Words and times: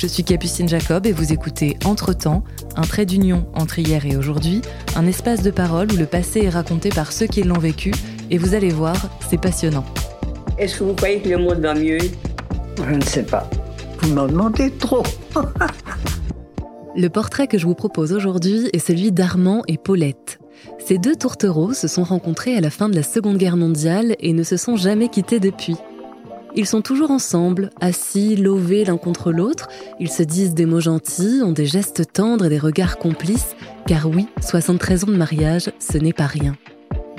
Je 0.00 0.06
suis 0.06 0.24
Capucine 0.24 0.66
Jacob 0.66 1.04
et 1.04 1.12
vous 1.12 1.30
écoutez 1.30 1.76
Entre-temps, 1.84 2.42
un 2.74 2.84
trait 2.84 3.04
d'union 3.04 3.46
entre 3.52 3.80
hier 3.80 4.06
et 4.06 4.16
aujourd'hui, 4.16 4.62
un 4.96 5.06
espace 5.06 5.42
de 5.42 5.50
parole 5.50 5.92
où 5.92 5.96
le 5.98 6.06
passé 6.06 6.40
est 6.40 6.48
raconté 6.48 6.88
par 6.88 7.12
ceux 7.12 7.26
qui 7.26 7.42
l'ont 7.42 7.58
vécu, 7.58 7.92
et 8.30 8.38
vous 8.38 8.54
allez 8.54 8.70
voir, 8.70 8.96
c'est 9.28 9.38
passionnant. 9.38 9.84
Est-ce 10.56 10.78
que 10.78 10.84
vous 10.84 10.94
croyez 10.94 11.20
que 11.20 11.28
le 11.28 11.36
monde 11.36 11.58
va 11.58 11.74
mieux? 11.74 11.98
Je 12.78 12.94
ne 12.94 13.02
sais 13.02 13.24
pas. 13.24 13.50
Vous 14.00 14.14
m'en 14.14 14.26
demandez 14.26 14.70
trop. 14.70 15.02
Le 16.96 17.08
portrait 17.08 17.46
que 17.46 17.58
je 17.58 17.66
vous 17.66 17.74
propose 17.74 18.14
aujourd'hui 18.14 18.70
est 18.72 18.78
celui 18.78 19.12
d'Armand 19.12 19.64
et 19.68 19.76
Paulette. 19.76 20.38
Ces 20.78 20.96
deux 20.96 21.14
tourtereaux 21.14 21.74
se 21.74 21.88
sont 21.88 22.04
rencontrés 22.04 22.56
à 22.56 22.62
la 22.62 22.70
fin 22.70 22.88
de 22.88 22.96
la 22.96 23.02
Seconde 23.02 23.36
Guerre 23.36 23.58
mondiale 23.58 24.16
et 24.18 24.32
ne 24.32 24.44
se 24.44 24.56
sont 24.56 24.76
jamais 24.76 25.10
quittés 25.10 25.40
depuis. 25.40 25.76
Ils 26.56 26.66
sont 26.66 26.82
toujours 26.82 27.10
ensemble, 27.10 27.70
assis, 27.80 28.36
lovés 28.36 28.84
l'un 28.84 28.96
contre 28.96 29.30
l'autre. 29.30 29.68
Ils 30.00 30.10
se 30.10 30.22
disent 30.22 30.54
des 30.54 30.66
mots 30.66 30.80
gentils, 30.80 31.42
ont 31.44 31.52
des 31.52 31.66
gestes 31.66 32.12
tendres 32.12 32.46
et 32.46 32.48
des 32.48 32.58
regards 32.58 32.98
complices, 32.98 33.54
car 33.86 34.08
oui, 34.08 34.26
73 34.40 35.04
ans 35.04 35.08
de 35.08 35.16
mariage, 35.16 35.70
ce 35.78 35.98
n'est 35.98 36.12
pas 36.12 36.26
rien. 36.26 36.56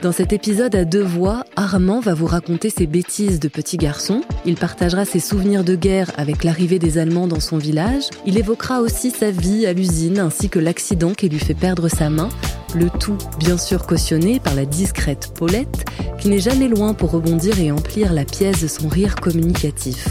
Dans 0.01 0.11
cet 0.11 0.33
épisode 0.33 0.73
à 0.73 0.83
deux 0.83 1.03
voix, 1.03 1.45
Armand 1.55 1.99
va 1.99 2.15
vous 2.15 2.25
raconter 2.25 2.71
ses 2.71 2.87
bêtises 2.87 3.39
de 3.39 3.47
petit 3.47 3.77
garçon, 3.77 4.21
il 4.45 4.55
partagera 4.55 5.05
ses 5.05 5.19
souvenirs 5.19 5.63
de 5.63 5.75
guerre 5.75 6.09
avec 6.17 6.43
l'arrivée 6.43 6.79
des 6.79 6.97
Allemands 6.97 7.27
dans 7.27 7.39
son 7.39 7.59
village, 7.59 8.05
il 8.25 8.39
évoquera 8.39 8.81
aussi 8.81 9.11
sa 9.11 9.29
vie 9.29 9.67
à 9.67 9.73
l'usine 9.73 10.17
ainsi 10.17 10.49
que 10.49 10.57
l'accident 10.57 11.13
qui 11.13 11.29
lui 11.29 11.37
fait 11.37 11.53
perdre 11.53 11.87
sa 11.87 12.09
main, 12.09 12.29
le 12.75 12.89
tout 12.89 13.17
bien 13.39 13.57
sûr 13.57 13.85
cautionné 13.85 14.39
par 14.39 14.55
la 14.55 14.65
discrète 14.65 15.31
Paulette, 15.35 15.85
qui 16.19 16.29
n'est 16.29 16.39
jamais 16.39 16.67
loin 16.67 16.93
pour 16.93 17.11
rebondir 17.11 17.59
et 17.59 17.71
emplir 17.71 18.13
la 18.13 18.25
pièce 18.25 18.61
de 18.61 18.67
son 18.67 18.87
rire 18.87 19.15
communicatif. 19.15 20.07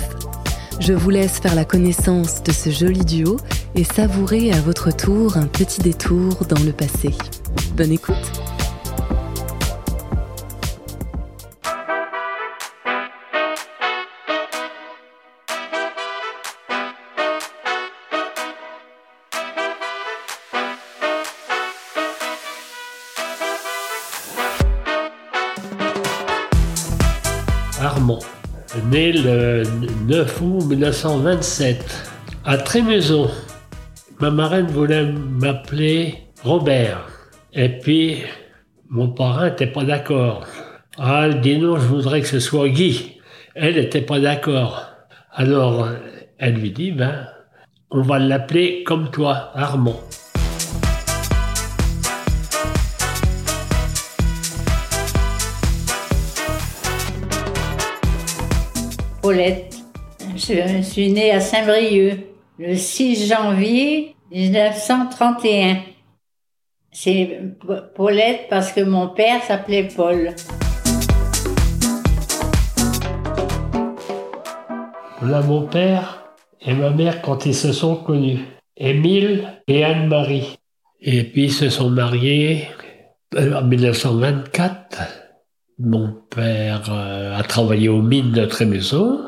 Je 0.80 0.92
vous 0.92 1.10
laisse 1.10 1.38
faire 1.38 1.54
la 1.54 1.64
connaissance 1.64 2.42
de 2.42 2.52
ce 2.52 2.70
joli 2.70 3.04
duo 3.04 3.36
et 3.74 3.84
savourer 3.84 4.52
à 4.52 4.60
votre 4.60 4.94
tour 4.94 5.36
un 5.36 5.46
petit 5.46 5.80
détour 5.80 6.46
dans 6.48 6.62
le 6.64 6.72
passé. 6.72 7.10
Bonne 7.76 7.92
écoute 7.92 8.49
août 30.40 30.64
1927 30.64 32.10
à 32.44 32.56
Trémaison. 32.56 33.30
Ma 34.20 34.30
marraine 34.30 34.66
voulait 34.66 35.04
m'appeler 35.04 36.14
Robert. 36.42 37.08
Et 37.52 37.68
puis, 37.68 38.22
mon 38.88 39.08
parrain 39.08 39.50
n'était 39.50 39.66
pas 39.66 39.84
d'accord. 39.84 40.46
Ah, 40.98 41.22
elle 41.26 41.40
dit 41.40 41.60
je 41.60 41.66
voudrais 41.66 42.20
que 42.20 42.26
ce 42.26 42.40
soit 42.40 42.68
Guy. 42.68 43.18
Elle 43.54 43.74
n'était 43.74 44.02
pas 44.02 44.20
d'accord. 44.20 44.86
Alors, 45.32 45.88
elle 46.38 46.54
lui 46.54 46.70
dit, 46.70 46.92
ben, 46.92 47.26
on 47.90 48.02
va 48.02 48.18
l'appeler 48.18 48.82
comme 48.84 49.10
toi, 49.10 49.50
Armand. 49.54 50.00
Paulette. 59.22 59.69
Je 60.48 60.80
suis 60.82 61.12
née 61.12 61.32
à 61.32 61.40
Saint-Brieuc 61.40 62.18
le 62.58 62.74
6 62.74 63.28
janvier 63.28 64.16
1931. 64.30 65.76
C'est 66.92 67.40
Pa- 67.66 67.82
Paulette 67.94 68.46
parce 68.48 68.72
que 68.72 68.80
mon 68.80 69.08
père 69.08 69.42
s'appelait 69.42 69.88
Paul. 69.94 70.30
Voilà 75.20 75.42
mon 75.42 75.66
père 75.66 76.24
et 76.62 76.72
ma 76.72 76.88
mère 76.90 77.20
quand 77.20 77.44
ils 77.44 77.54
se 77.54 77.72
sont 77.72 77.96
connus. 77.96 78.38
Émile 78.78 79.44
et 79.68 79.84
Anne-Marie. 79.84 80.56
Et 81.02 81.22
puis 81.24 81.44
ils 81.44 81.52
se 81.52 81.68
sont 81.68 81.90
mariés 81.90 82.66
euh, 83.36 83.60
en 83.60 83.64
1924. 83.64 85.02
Mon 85.78 86.14
père 86.34 86.88
euh, 86.90 87.38
a 87.38 87.42
travaillé 87.42 87.88
aux 87.90 88.00
mines 88.02 88.32
de 88.32 88.46
Trémaison. 88.46 89.20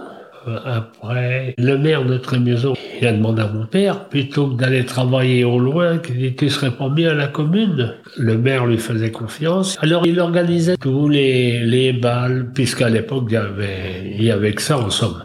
Euh, 0.48 0.58
Après, 0.64 1.54
le 1.58 1.78
maire 1.78 2.04
de 2.04 2.16
Trémaison, 2.16 2.74
il 3.00 3.06
a 3.06 3.12
demandé 3.12 3.42
à 3.42 3.48
mon 3.48 3.66
père, 3.66 4.08
plutôt 4.08 4.48
que 4.48 4.56
d'aller 4.56 4.84
travailler 4.84 5.44
au 5.44 5.58
loin, 5.58 5.98
qu'il 5.98 6.16
dit, 6.16 6.34
tu 6.34 6.48
serais 6.48 6.70
pas 6.72 6.88
mieux 6.88 7.10
à 7.10 7.14
la 7.14 7.28
commune? 7.28 7.94
Le 8.16 8.36
maire 8.36 8.66
lui 8.66 8.78
faisait 8.78 9.10
confiance. 9.10 9.78
Alors 9.80 10.06
il 10.06 10.18
organisait 10.18 10.76
tous 10.76 11.08
les, 11.08 11.60
les 11.60 11.92
balles, 11.92 12.50
puisqu'à 12.54 12.88
l'époque, 12.88 13.24
il 13.28 13.34
y 13.34 13.36
avait, 13.36 14.14
il 14.18 14.24
y 14.24 14.30
avait 14.30 14.52
que 14.52 14.62
ça 14.62 14.78
en 14.78 14.90
somme. 14.90 15.22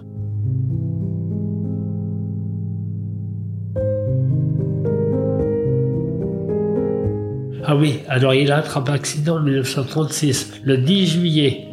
Ah 7.70 7.76
oui, 7.76 8.00
alors 8.08 8.34
il 8.34 8.52
a 8.52 8.58
attrapé 8.58 8.92
accident 8.92 9.38
en 9.38 9.42
1936, 9.42 10.62
le 10.64 10.78
10 10.78 11.06
juillet, 11.08 11.68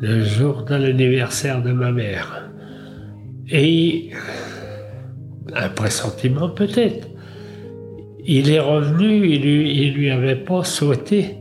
le 0.00 0.22
jour 0.22 0.62
de 0.62 0.76
l'anniversaire 0.76 1.60
de 1.60 1.72
ma 1.72 1.90
mère. 1.90 2.43
Et 3.50 4.10
un 5.54 5.68
pressentiment 5.68 6.48
peut-être. 6.48 7.08
Il 8.26 8.50
est 8.50 8.60
revenu, 8.60 9.26
il 9.28 9.42
lui, 9.42 9.84
il 9.84 9.94
lui 9.94 10.10
avait 10.10 10.36
pas 10.36 10.64
souhaité. 10.64 11.36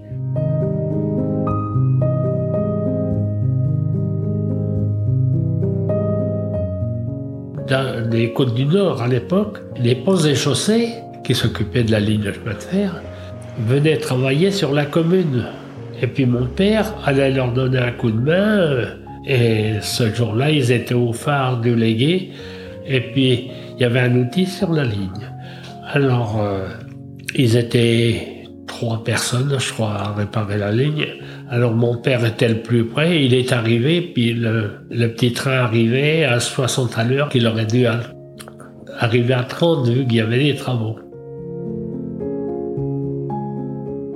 Dans 7.69 8.09
les 8.11 8.33
côtes 8.33 8.53
du 8.53 8.65
Nord, 8.65 9.01
à 9.01 9.07
l'époque, 9.07 9.59
les 9.79 9.95
ponts 9.95 10.17
et 10.17 10.35
chaussées, 10.35 10.89
qui 11.23 11.33
s'occupaient 11.33 11.83
de 11.83 11.91
la 11.91 12.01
ligne 12.01 12.21
de 12.21 12.33
chemin 12.33 12.53
de 12.53 12.59
fer, 12.59 13.01
venaient 13.59 13.97
travailler 13.97 14.51
sur 14.51 14.73
la 14.73 14.85
commune. 14.85 15.45
Et 16.01 16.07
puis 16.07 16.25
mon 16.25 16.45
père 16.47 16.93
allait 17.05 17.31
leur 17.31 17.53
donner 17.53 17.77
un 17.77 17.91
coup 17.91 18.11
de 18.11 18.19
main. 18.19 19.02
Et 19.25 19.75
ce 19.81 20.13
jour-là, 20.13 20.51
ils 20.51 20.71
étaient 20.71 20.93
au 20.93 21.13
phare 21.13 21.61
du 21.61 21.75
Légué. 21.75 22.31
Et 22.85 22.99
puis, 22.99 23.49
il 23.75 23.81
y 23.81 23.85
avait 23.85 24.01
un 24.01 24.15
outil 24.15 24.45
sur 24.45 24.71
la 24.71 24.83
ligne. 24.83 25.09
Alors, 25.93 26.41
euh, 26.41 26.67
ils 27.35 27.55
étaient 27.55 28.45
trois 28.67 29.03
personnes, 29.03 29.55
je 29.57 29.71
crois, 29.71 29.93
à 29.93 30.13
réparer 30.13 30.57
la 30.57 30.71
ligne. 30.71 31.05
Alors, 31.49 31.73
mon 31.73 31.97
père 31.97 32.25
était 32.25 32.49
le 32.49 32.61
plus 32.61 32.85
près. 32.85 33.23
Il 33.23 33.33
est 33.33 33.51
arrivé, 33.53 34.01
puis 34.01 34.33
le, 34.33 34.71
le 34.89 35.07
petit 35.07 35.31
train 35.31 35.59
arrivait 35.59 36.25
à 36.25 36.39
60 36.39 36.97
à 36.97 37.03
l'heure, 37.03 37.29
qu'il 37.29 37.47
aurait 37.47 37.65
dû 37.65 37.85
arriver 38.99 39.33
à 39.33 39.43
30 39.43 39.87
vu 39.87 40.05
qu'il 40.05 40.15
y 40.15 40.21
avait 40.21 40.39
des 40.39 40.55
travaux. 40.55 40.99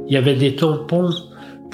Il 0.08 0.14
y 0.14 0.18
avait 0.18 0.36
des 0.36 0.56
tampons 0.56 1.10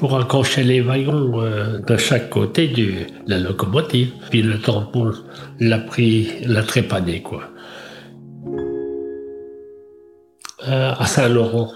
pour 0.04 0.18
accrocher 0.18 0.64
les 0.64 0.82
wagons 0.82 1.40
euh, 1.40 1.78
de 1.78 1.96
chaque 1.96 2.28
côté 2.28 2.68
de 2.68 3.06
la 3.26 3.38
locomotive. 3.38 4.12
Puis 4.28 4.42
le 4.42 4.58
tampon 4.58 5.12
l'a 5.60 5.78
pris, 5.78 6.28
l'a 6.44 6.62
trépané, 6.62 7.22
quoi. 7.22 7.44
Euh, 10.68 10.92
à 10.98 11.06
Saint-Laurent, 11.06 11.70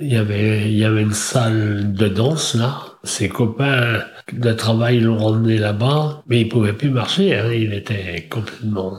il 0.00 0.12
y 0.12 0.16
avait, 0.16 0.70
il 0.70 0.78
y 0.78 0.84
avait 0.84 1.02
une 1.02 1.14
salle 1.14 1.92
de 1.92 2.06
danse, 2.06 2.54
là. 2.54 2.76
Ses 3.02 3.28
copains 3.28 4.04
de 4.32 4.52
travail 4.52 5.00
l'ont 5.00 5.18
emmené 5.18 5.58
là-bas, 5.58 6.22
mais 6.28 6.42
il 6.42 6.48
pouvait 6.48 6.74
plus 6.74 6.90
marcher, 6.90 7.34
hein. 7.34 7.50
Il 7.52 7.74
était 7.74 8.28
complètement... 8.30 8.98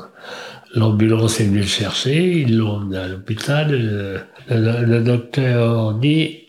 L'ambulance 0.74 1.40
est 1.40 1.46
venue 1.46 1.60
le 1.60 1.66
chercher, 1.66 2.42
ils 2.42 2.58
l'ont 2.58 2.72
emmené 2.72 2.98
à 2.98 3.08
l'hôpital. 3.08 4.22
Le 4.50 5.00
docteur 5.00 5.94
dit 5.94 6.45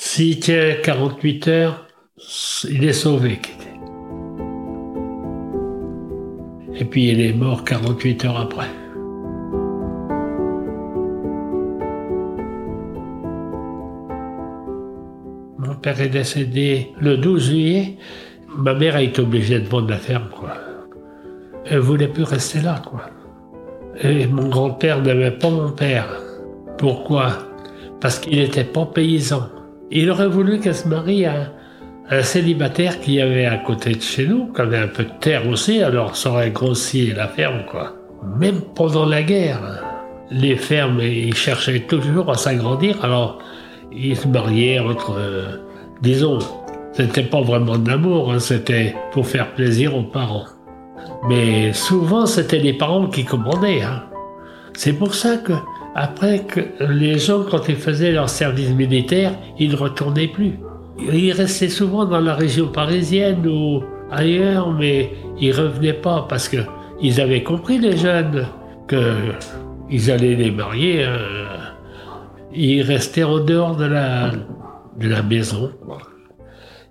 s'il 0.00 0.38
tient 0.38 0.76
48 0.82 1.48
heures, 1.48 1.86
il 2.70 2.84
est 2.84 2.92
sauvé. 2.92 3.40
Et 6.74 6.84
puis 6.84 7.10
il 7.10 7.20
est 7.20 7.32
mort 7.32 7.64
48 7.64 8.24
heures 8.24 8.40
après. 8.40 8.68
père 15.78 16.00
est 16.00 16.08
décédé 16.08 16.92
le 17.00 17.16
12 17.16 17.46
juillet, 17.46 17.96
ma 18.56 18.74
mère 18.74 18.96
a 18.96 19.02
été 19.02 19.20
obligée 19.20 19.60
de 19.60 19.68
vendre 19.68 19.90
la 19.90 19.96
ferme, 19.96 20.28
quoi. 20.30 20.54
Elle 21.64 21.78
voulait 21.80 22.08
plus 22.08 22.24
rester 22.24 22.60
là, 22.60 22.82
quoi. 22.84 23.02
Et 24.00 24.26
mon 24.26 24.48
grand-père 24.48 25.02
n'avait 25.02 25.30
pas 25.30 25.50
mon 25.50 25.70
père. 25.70 26.08
Pourquoi? 26.78 27.30
Parce 28.00 28.18
qu'il 28.18 28.38
n'était 28.38 28.64
pas 28.64 28.86
paysan. 28.86 29.48
Il 29.90 30.10
aurait 30.10 30.28
voulu 30.28 30.60
qu'elle 30.60 30.74
se 30.74 30.86
marie 30.88 31.24
à 31.24 31.52
un 32.10 32.22
célibataire 32.22 33.00
qui 33.00 33.20
avait 33.20 33.46
à 33.46 33.56
côté 33.56 33.94
de 33.94 34.00
chez 34.00 34.26
nous, 34.26 34.52
qui 34.52 34.60
avait 34.60 34.78
un 34.78 34.88
peu 34.88 35.04
de 35.04 35.12
terre 35.20 35.46
aussi, 35.48 35.82
alors 35.82 36.16
ça 36.16 36.30
aurait 36.30 36.50
grossi 36.50 37.12
la 37.12 37.28
ferme, 37.28 37.64
quoi. 37.70 37.94
Même 38.38 38.60
pendant 38.74 39.06
la 39.06 39.22
guerre, 39.22 39.60
les 40.30 40.56
fermes, 40.56 41.00
ils 41.00 41.34
cherchaient 41.34 41.80
toujours 41.80 42.30
à 42.30 42.34
s'agrandir, 42.34 43.04
alors 43.04 43.38
ils 43.92 44.16
se 44.16 44.28
mariaient 44.28 44.78
entre, 44.78 45.16
euh, 45.18 45.56
disons, 46.02 46.38
c'était 46.92 47.22
pas 47.22 47.40
vraiment 47.40 47.78
de 47.78 47.88
l'amour, 47.88 48.32
hein, 48.32 48.38
c'était 48.38 48.94
pour 49.12 49.26
faire 49.26 49.52
plaisir 49.54 49.96
aux 49.96 50.02
parents. 50.02 50.46
Mais 51.28 51.72
souvent, 51.72 52.26
c'était 52.26 52.58
les 52.58 52.72
parents 52.72 53.06
qui 53.06 53.24
commandaient. 53.24 53.82
Hein. 53.82 54.02
C'est 54.74 54.92
pour 54.92 55.14
ça 55.14 55.36
que, 55.36 55.52
après 55.94 56.44
que 56.44 56.60
les 56.92 57.18
gens, 57.18 57.44
quand 57.44 57.68
ils 57.68 57.76
faisaient 57.76 58.12
leur 58.12 58.28
service 58.28 58.70
militaire, 58.70 59.32
ils 59.58 59.70
ne 59.70 59.76
retournaient 59.76 60.28
plus. 60.28 60.58
Ils 61.12 61.32
restaient 61.32 61.68
souvent 61.68 62.04
dans 62.04 62.20
la 62.20 62.34
région 62.34 62.68
parisienne 62.68 63.46
ou 63.46 63.82
ailleurs, 64.10 64.72
mais 64.72 65.12
ils 65.40 65.52
revenaient 65.52 65.92
pas 65.92 66.26
parce 66.28 66.48
que 66.48 66.58
ils 67.00 67.20
avaient 67.20 67.42
compris 67.42 67.78
les 67.78 67.96
jeunes 67.96 68.46
qu'ils 68.88 70.10
allaient 70.10 70.34
les 70.34 70.50
marier. 70.50 71.04
Euh, 71.04 71.46
ils 72.52 72.82
restaient 72.82 73.22
en 73.22 73.38
dehors 73.38 73.76
de 73.76 73.84
la, 73.84 74.32
de 74.98 75.08
la 75.08 75.22
maison. 75.22 75.70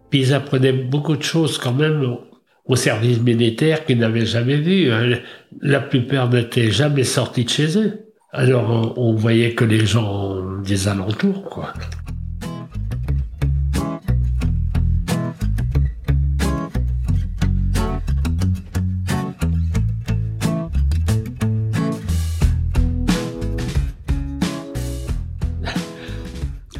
Puis 0.09 0.21
ils 0.21 0.33
apprenaient 0.33 0.71
beaucoup 0.71 1.17
de 1.17 1.23
choses 1.23 1.57
quand 1.57 1.73
même 1.73 2.17
au 2.65 2.75
service 2.75 3.19
militaire 3.21 3.85
qu'ils 3.85 3.99
n'avaient 3.99 4.25
jamais 4.25 4.57
vu. 4.57 4.91
Hein. 4.91 5.17
La 5.61 5.81
plupart 5.81 6.29
n'étaient 6.29 6.71
jamais 6.71 7.03
sortis 7.03 7.43
de 7.43 7.49
chez 7.49 7.77
eux. 7.77 8.06
Alors 8.37 8.69
on, 8.69 8.93
on 8.97 9.13
voyait 9.15 9.55
que 9.55 9.65
les 9.65 9.83
gens 9.83 10.61
des 10.61 10.87
alentours, 10.87 11.49
quoi. 11.49 11.73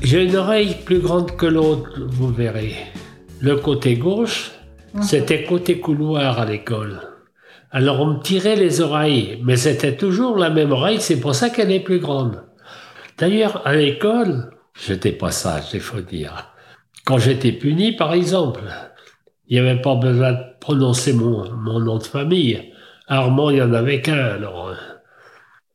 J'ai 0.03 0.25
une 0.25 0.36
oreille 0.36 0.75
plus 0.86 1.00
grande 1.00 1.36
que 1.36 1.48
l'autre, 1.48 1.89
vous 2.07 2.31
verrez. 2.31 2.75
Le 3.39 3.56
côté 3.56 3.95
gauche, 3.95 4.51
mhm. 4.94 5.01
c'était 5.01 5.44
côté 5.44 5.80
couloir 5.80 6.39
à 6.39 6.45
l'école. 6.45 7.17
Alors 7.72 8.00
on 8.00 8.14
me 8.14 8.22
tirait 8.22 8.56
les 8.56 8.81
oreilles, 8.81 9.42
mais 9.44 9.58
c'était 9.58 9.98
toujours 9.98 10.38
la 10.38 10.50
même 10.50 10.72
oreille, 10.72 11.02
c'est 11.02 11.19
pour 11.19 11.36
ça 11.36 11.50
qu'elle 11.50 11.72
est 11.72 11.81
plus 11.81 12.00
grande. 12.00 12.44
D'ailleurs, 13.18 13.66
à 13.66 13.75
l'école, 13.75 14.52
j'étais 14.80 15.12
pas 15.12 15.31
sage, 15.31 15.74
il 15.74 15.81
faut 15.81 16.02
dire. 16.02 16.54
Quand 17.06 17.18
j'étais 17.18 17.52
puni, 17.52 17.94
par 17.94 18.14
exemple, 18.14 18.62
il 19.48 19.62
n'y 19.62 19.68
avait 19.68 19.81
pas 19.81 19.96
besoin 19.96 20.34
de 20.34 20.44
prononcer 20.60 21.14
mon, 21.14 21.46
nom 21.80 21.98
de 21.98 22.04
famille. 22.04 22.72
Armand, 23.08 23.50
il 23.50 23.56
n'y 23.56 23.62
en 23.62 23.74
avait 23.74 24.02
qu'un, 24.02 24.18
alors. 24.18 24.74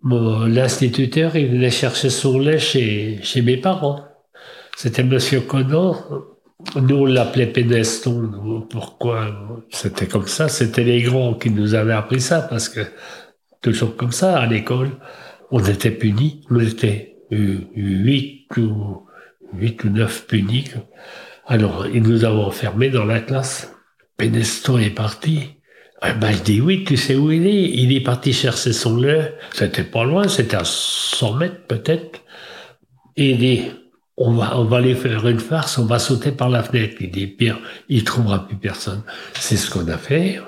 L'instituteur, 0.05 1.37
il 1.37 1.49
venait 1.49 1.71
chercher 1.71 2.11
son 2.11 2.39
lait 2.39 2.59
chez, 2.59 3.21
chez 3.23 3.41
mes 3.41 3.57
parents. 3.57 4.05
C'était 4.77 5.05
Monsieur 5.05 5.41
Conan. 5.41 5.97
Nous, 6.77 6.97
on 6.97 7.07
l'appelait 7.07 7.47
Péneston. 7.47 8.67
Pourquoi 8.71 9.61
C'était 9.71 10.07
comme 10.07 10.27
ça? 10.27 10.49
C'était 10.49 10.85
les 10.85 11.03
grands 11.03 11.35
qui 11.35 11.51
nous 11.51 11.75
avaient 11.75 11.93
appris 11.93 12.21
ça 12.21 12.41
parce 12.43 12.69
que 12.69 12.81
toujours 13.61 13.97
comme 13.97 14.13
ça, 14.13 14.39
à 14.39 14.47
l'école, 14.47 14.91
on 15.51 15.63
était 15.65 15.91
punis. 15.91 16.41
On 16.51 16.61
était 16.61 17.17
huit 17.31 18.47
ou 18.57 19.07
huit 19.55 19.85
ou 19.85 19.91
neuf 19.91 20.27
punis. 20.27 20.65
Alors, 21.47 21.87
ils 21.87 22.03
nous 22.03 22.25
ont 22.25 22.45
enfermés 22.45 22.89
dans 22.91 23.05
la 23.05 23.21
classe. 23.21 23.73
Péneston 24.17 24.79
est 24.79 24.91
parti. 24.91 25.51
Ben, 26.03 26.33
je 26.33 26.43
dis 26.43 26.61
oui, 26.61 26.85
tu 26.85 26.97
sais 26.97 27.15
où 27.15 27.31
il 27.31 27.47
est? 27.47 27.71
Il 27.71 27.93
est 27.93 28.01
parti 28.01 28.33
chercher 28.33 28.73
son 28.73 28.97
lait. 28.97 29.35
C'était 29.53 29.85
pas 29.85 30.05
loin, 30.05 30.27
c'était 30.27 30.57
à 30.57 30.65
100 30.65 31.35
mètres 31.35 31.67
peut-être. 31.69 32.21
Et 33.17 33.31
il 33.31 33.39
dit, 33.39 33.63
on 34.25 34.33
va, 34.33 34.59
on 34.59 34.65
va 34.65 34.77
aller 34.79 34.95
faire 34.95 35.27
une 35.27 35.41
farce, 35.41 35.79
on 35.79 35.87
va 35.87 35.99
sauter 35.99 36.31
par 36.31 36.49
la 36.49 36.63
fenêtre. 36.63 36.95
Il 37.01 37.11
dit, 37.11 37.27
pire, 37.27 37.59
il 37.89 38.05
trouvera 38.05 38.47
plus 38.47 38.57
personne. 38.57 39.03
C'est 39.35 39.57
ce 39.57 39.71
qu'on 39.71 39.89
a 39.89 39.99
fait. 39.99 40.41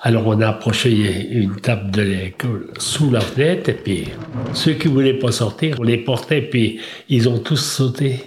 Alors 0.00 0.26
on 0.26 0.40
a 0.40 0.48
approché 0.48 0.90
une 1.30 1.56
table 1.56 1.90
de 1.90 2.02
l'école 2.02 2.70
sous 2.78 3.10
la 3.10 3.20
fenêtre 3.20 3.70
et 3.70 3.74
puis 3.74 4.08
ceux 4.52 4.74
qui 4.74 4.86
voulaient 4.86 5.18
pas 5.18 5.32
sortir, 5.32 5.76
on 5.80 5.82
les 5.82 5.96
portait 5.96 6.42
puis 6.42 6.80
ils 7.08 7.28
ont 7.28 7.38
tous 7.38 7.56
sauté. 7.56 8.22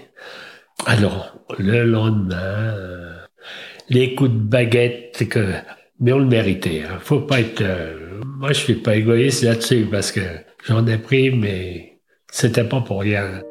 Alors 0.85 1.37
le 1.59 1.83
lendemain, 1.83 2.75
les 3.89 4.15
coups 4.15 4.31
de 4.31 4.35
baguette 4.35 5.29
que 5.29 5.53
mais 5.99 6.11
on 6.13 6.19
le 6.19 6.25
méritait. 6.25 6.83
Hein. 6.83 6.97
Faut 6.99 7.21
pas 7.21 7.39
être. 7.39 7.61
Euh, 7.61 8.19
moi 8.25 8.53
je 8.53 8.59
suis 8.59 8.75
pas 8.75 8.95
égoïste 8.95 9.43
là-dessus 9.43 9.87
parce 9.89 10.11
que 10.11 10.21
j'en 10.67 10.85
ai 10.87 10.97
pris 10.97 11.29
mais 11.29 11.99
c'était 12.31 12.63
pas 12.63 12.81
pour 12.81 13.01
rien. 13.01 13.41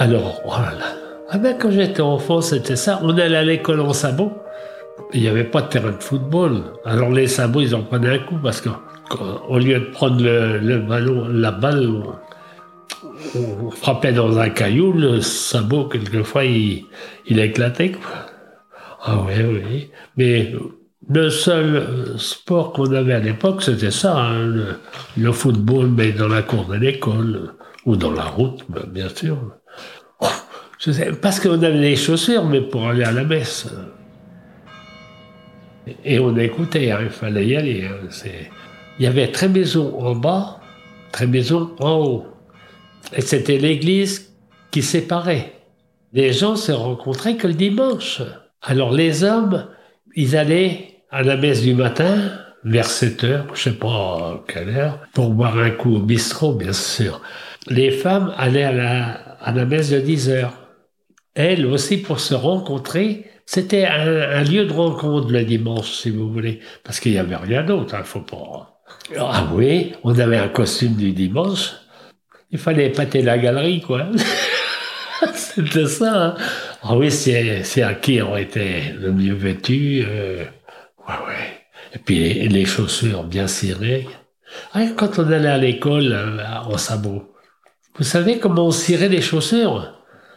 Alors, 0.00 0.40
voilà. 0.44 0.94
Ah 1.28 1.38
ben, 1.38 1.56
quand 1.58 1.72
j'étais 1.72 2.02
enfant, 2.02 2.40
c'était 2.40 2.76
ça. 2.76 3.00
On 3.02 3.18
allait 3.18 3.36
à 3.36 3.42
l'école 3.42 3.80
en 3.80 3.92
sabot. 3.92 4.32
Il 5.12 5.22
n'y 5.22 5.28
avait 5.28 5.42
pas 5.42 5.62
de 5.62 5.68
terrain 5.68 5.90
de 5.90 6.02
football. 6.02 6.62
Alors 6.84 7.10
les 7.10 7.26
sabots, 7.26 7.62
ils 7.62 7.74
en 7.74 7.82
prenaient 7.82 8.14
un 8.14 8.18
coup 8.20 8.36
parce 8.40 8.60
qu'au 8.60 9.58
lieu 9.58 9.80
de 9.80 9.84
prendre 9.86 10.22
le, 10.22 10.78
ballon, 10.78 11.26
la 11.28 11.50
balle, 11.50 11.88
on, 13.34 13.70
frappait 13.72 14.12
dans 14.12 14.38
un 14.38 14.50
caillou, 14.50 14.92
le 14.92 15.20
sabot, 15.20 15.86
quelquefois, 15.86 16.44
il, 16.44 16.86
éclatait. 17.28 17.92
Ah 19.02 19.18
oui, 19.26 19.34
oui. 19.44 19.90
Mais 20.16 20.52
le 21.10 21.28
seul 21.28 22.14
sport 22.18 22.72
qu'on 22.72 22.92
avait 22.92 23.14
à 23.14 23.20
l'époque, 23.20 23.62
c'était 23.62 23.90
ça, 23.90 24.16
hein, 24.16 24.46
le, 24.46 24.66
le, 25.16 25.32
football, 25.32 25.88
mais 25.88 26.12
dans 26.12 26.28
la 26.28 26.42
cour 26.42 26.66
de 26.66 26.76
l'école, 26.76 27.54
ou 27.84 27.96
dans 27.96 28.12
la 28.12 28.24
route, 28.24 28.64
bien 28.92 29.08
sûr. 29.08 29.57
Je 30.78 30.92
sais, 30.92 31.10
parce 31.20 31.40
qu'on 31.40 31.60
avait 31.62 31.72
les 31.72 31.96
chaussures, 31.96 32.44
mais 32.44 32.60
pour 32.60 32.86
aller 32.88 33.04
à 33.04 33.12
la 33.12 33.24
messe. 33.24 33.68
Et 36.04 36.18
on 36.18 36.36
écoutait, 36.36 36.90
hein, 36.90 37.00
il 37.02 37.10
fallait 37.10 37.46
y 37.46 37.56
aller. 37.56 37.84
Hein, 37.84 38.08
il 38.98 39.04
y 39.04 39.08
avait 39.08 39.28
très 39.28 39.48
maison 39.48 39.98
en 40.00 40.14
bas, 40.14 40.60
très 41.12 41.26
maison 41.26 41.74
en 41.80 41.92
haut. 41.92 42.26
Et 43.16 43.22
c'était 43.22 43.58
l'église 43.58 44.32
qui 44.70 44.82
séparait. 44.82 45.52
Les 46.12 46.32
gens 46.32 46.56
se 46.56 46.72
rencontraient 46.72 47.36
que 47.36 47.46
le 47.46 47.54
dimanche. 47.54 48.22
Alors 48.62 48.92
les 48.92 49.24
hommes, 49.24 49.66
ils 50.14 50.36
allaient 50.36 51.02
à 51.10 51.22
la 51.22 51.36
messe 51.36 51.62
du 51.62 51.74
matin, 51.74 52.32
vers 52.64 52.86
7 52.86 53.24
heures, 53.24 53.46
je 53.54 53.62
sais 53.62 53.72
pas 53.72 54.44
quelle 54.46 54.68
heure, 54.70 54.98
pour 55.14 55.30
boire 55.30 55.58
un 55.58 55.70
coup 55.70 55.96
au 55.96 56.00
bistrot, 56.00 56.54
bien 56.54 56.72
sûr. 56.72 57.22
Les 57.68 57.90
femmes 57.90 58.32
allaient 58.36 58.64
à 58.64 58.72
la, 58.72 59.04
à 59.40 59.52
la 59.52 59.64
messe 59.64 59.90
de 59.90 60.00
10 60.00 60.28
heures 60.30 60.52
elle 61.38 61.66
aussi 61.66 61.98
pour 61.98 62.18
se 62.18 62.34
rencontrer. 62.34 63.30
C'était 63.46 63.86
un, 63.86 64.42
lieu 64.42 64.66
de 64.66 64.72
rencontre 64.72 65.30
le 65.30 65.44
dimanche, 65.44 65.92
si 65.92 66.10
vous 66.10 66.30
voulez, 66.30 66.60
parce 66.82 66.98
qu'il 66.98 67.12
n'y 67.12 67.18
avait 67.18 67.36
rien 67.36 67.62
d'autre. 67.62 67.94
Il 67.94 68.00
hein, 68.00 68.04
faut 68.04 68.20
pas. 68.20 68.80
Ah 69.16 69.48
oui, 69.54 69.92
on 70.02 70.18
avait 70.18 70.36
un 70.36 70.48
costume 70.48 70.94
du 70.94 71.12
dimanche. 71.12 71.74
Il 72.50 72.58
fallait 72.58 72.86
épater 72.86 73.22
la 73.22 73.38
galerie, 73.38 73.80
quoi. 73.80 74.08
C'était 75.34 75.86
ça. 75.86 76.24
Hein. 76.24 76.34
Ah 76.82 76.96
oui, 76.96 77.10
c'est 77.10 77.82
à 77.82 77.94
qui 77.94 78.20
on 78.20 78.36
était 78.36 78.92
le 78.98 79.12
mieux 79.12 79.34
vêtu. 79.34 80.04
Euh, 80.06 80.44
ouais, 81.08 81.14
ouais. 81.26 81.58
Et 81.94 81.98
puis 81.98 82.48
les, 82.48 82.64
chaussures 82.64 83.22
bien 83.22 83.46
cirées. 83.46 84.08
Ah, 84.72 84.82
quand 84.96 85.20
on 85.20 85.30
allait 85.30 85.48
à 85.48 85.58
l'école 85.58 86.12
euh, 86.12 86.42
en 86.66 86.76
sabot, 86.78 87.32
vous 87.96 88.04
savez 88.04 88.38
comment 88.40 88.66
on 88.66 88.70
cirait 88.72 89.08
les 89.08 89.22
chaussures? 89.22 89.94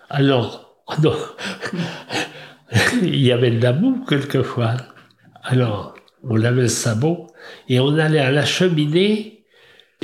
Alors, 0.09 0.70
Non. 1.01 1.15
Il 3.01 3.21
y 3.21 3.31
avait 3.31 3.51
de 3.51 3.61
la 3.61 3.73
boue 3.73 4.05
quelquefois. 4.07 4.75
Alors, 5.43 5.95
on 6.23 6.35
lavait 6.35 6.63
le 6.63 6.67
sabot 6.67 7.27
et 7.67 7.79
on 7.79 7.97
allait 7.97 8.19
à 8.19 8.31
la 8.31 8.45
cheminée 8.45 9.45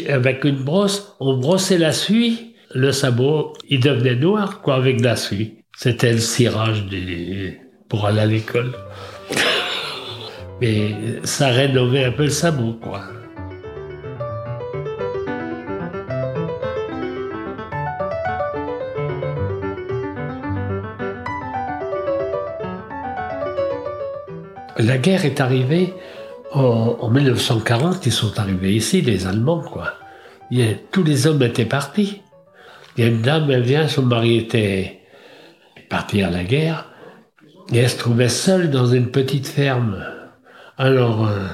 avec 0.07 0.43
une 0.43 0.63
brosse, 0.63 1.15
on 1.19 1.38
brossait 1.38 1.77
la 1.77 1.91
suie, 1.91 2.55
le 2.74 2.91
sabot, 2.91 3.53
il 3.69 3.79
devenait 3.79 4.15
noir, 4.15 4.62
quoi, 4.62 4.75
avec 4.75 5.01
la 5.01 5.15
suie. 5.15 5.63
C'était 5.75 6.12
le 6.12 6.19
cirage 6.19 6.86
pour 7.89 8.05
aller 8.05 8.19
à 8.19 8.25
l'école. 8.25 8.74
Mais 10.62 10.96
ça 11.24 11.48
rénovait 11.50 12.05
un 12.05 12.12
peu 12.12 12.24
le 12.24 12.29
sabot, 12.29 12.74
quoi. 12.74 13.03
La 24.77 24.98
guerre 24.98 25.25
est 25.25 25.41
arrivée 25.41 25.93
en, 26.51 27.10
1940, 27.10 28.05
ils 28.05 28.12
sont 28.12 28.39
arrivés 28.39 28.74
ici, 28.74 29.01
les 29.01 29.27
Allemands, 29.27 29.62
quoi. 29.62 29.93
tous 30.91 31.03
les 31.03 31.27
hommes 31.27 31.41
étaient 31.41 31.65
partis. 31.65 32.22
Il 32.96 33.03
y 33.03 33.07
a 33.07 33.10
une 33.10 33.22
dame, 33.22 33.50
elle 33.51 33.63
vient, 33.63 33.88
son 33.88 34.03
mari 34.03 34.38
était 34.38 35.01
parti 35.89 36.22
à 36.22 36.29
la 36.29 36.43
guerre, 36.43 36.89
et 37.74 37.79
elle 37.79 37.89
se 37.89 37.98
trouvait 37.98 38.29
seule 38.29 38.69
dans 38.69 38.88
une 38.88 39.12
petite 39.12 39.48
ferme. 39.48 40.03
Alors, 40.77 41.27
euh, 41.27 41.48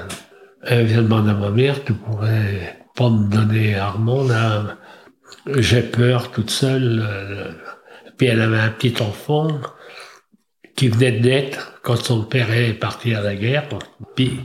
elle 0.65 0.85
vient 0.85 1.01
demander 1.01 1.31
à 1.31 1.33
ma 1.33 1.49
mère, 1.49 1.83
tu 1.83 1.93
pourrais 1.93 2.77
pas 2.95 3.09
me 3.09 3.29
donner 3.29 3.75
Armand, 3.75 4.27
j'ai 5.55 5.81
peur 5.81 6.31
toute 6.31 6.51
seule. 6.51 7.03
Euh, 7.05 7.51
puis 8.17 8.27
elle 8.27 8.41
avait 8.41 8.59
un 8.59 8.69
petit 8.69 9.01
enfant 9.01 9.47
qui 10.75 10.89
venait 10.89 11.11
de 11.11 11.27
naître 11.27 11.79
quand 11.83 11.95
son 11.95 12.23
père 12.23 12.51
est 12.51 12.73
parti 12.73 13.13
à 13.13 13.21
la 13.21 13.35
guerre. 13.35 13.67
Puis 14.15 14.39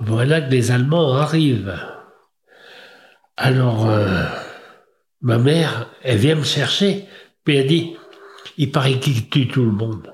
voilà 0.00 0.40
que 0.40 0.50
les 0.50 0.70
Allemands 0.70 1.14
arrivent. 1.14 1.78
Alors, 3.36 3.88
euh, 3.88 4.24
ma 5.20 5.38
mère, 5.38 5.90
elle 6.02 6.18
vient 6.18 6.36
me 6.36 6.44
chercher, 6.44 7.06
puis 7.44 7.56
elle 7.56 7.66
dit, 7.66 7.96
il 8.58 8.70
paraît 8.70 8.98
qu'il 8.98 9.28
tue 9.28 9.48
tout 9.48 9.64
le 9.64 9.72
monde. 9.72 10.12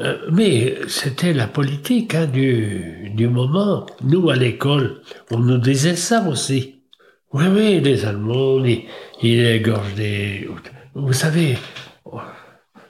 Euh, 0.00 0.16
mais 0.30 0.76
c'était 0.86 1.32
la 1.32 1.48
politique 1.48 2.14
hein, 2.14 2.26
du, 2.26 3.10
du 3.14 3.28
moment. 3.28 3.86
Nous, 4.02 4.30
à 4.30 4.36
l'école, 4.36 5.00
on 5.30 5.38
nous 5.38 5.58
disait 5.58 5.96
ça 5.96 6.22
aussi. 6.28 6.82
Oui, 7.32 7.44
oui, 7.48 7.80
les 7.80 8.04
Allemands, 8.04 8.64
ils, 8.64 8.84
ils 9.22 9.44
égorgent 9.44 9.94
des... 9.94 10.48
Vous 10.94 11.12
savez, 11.12 11.56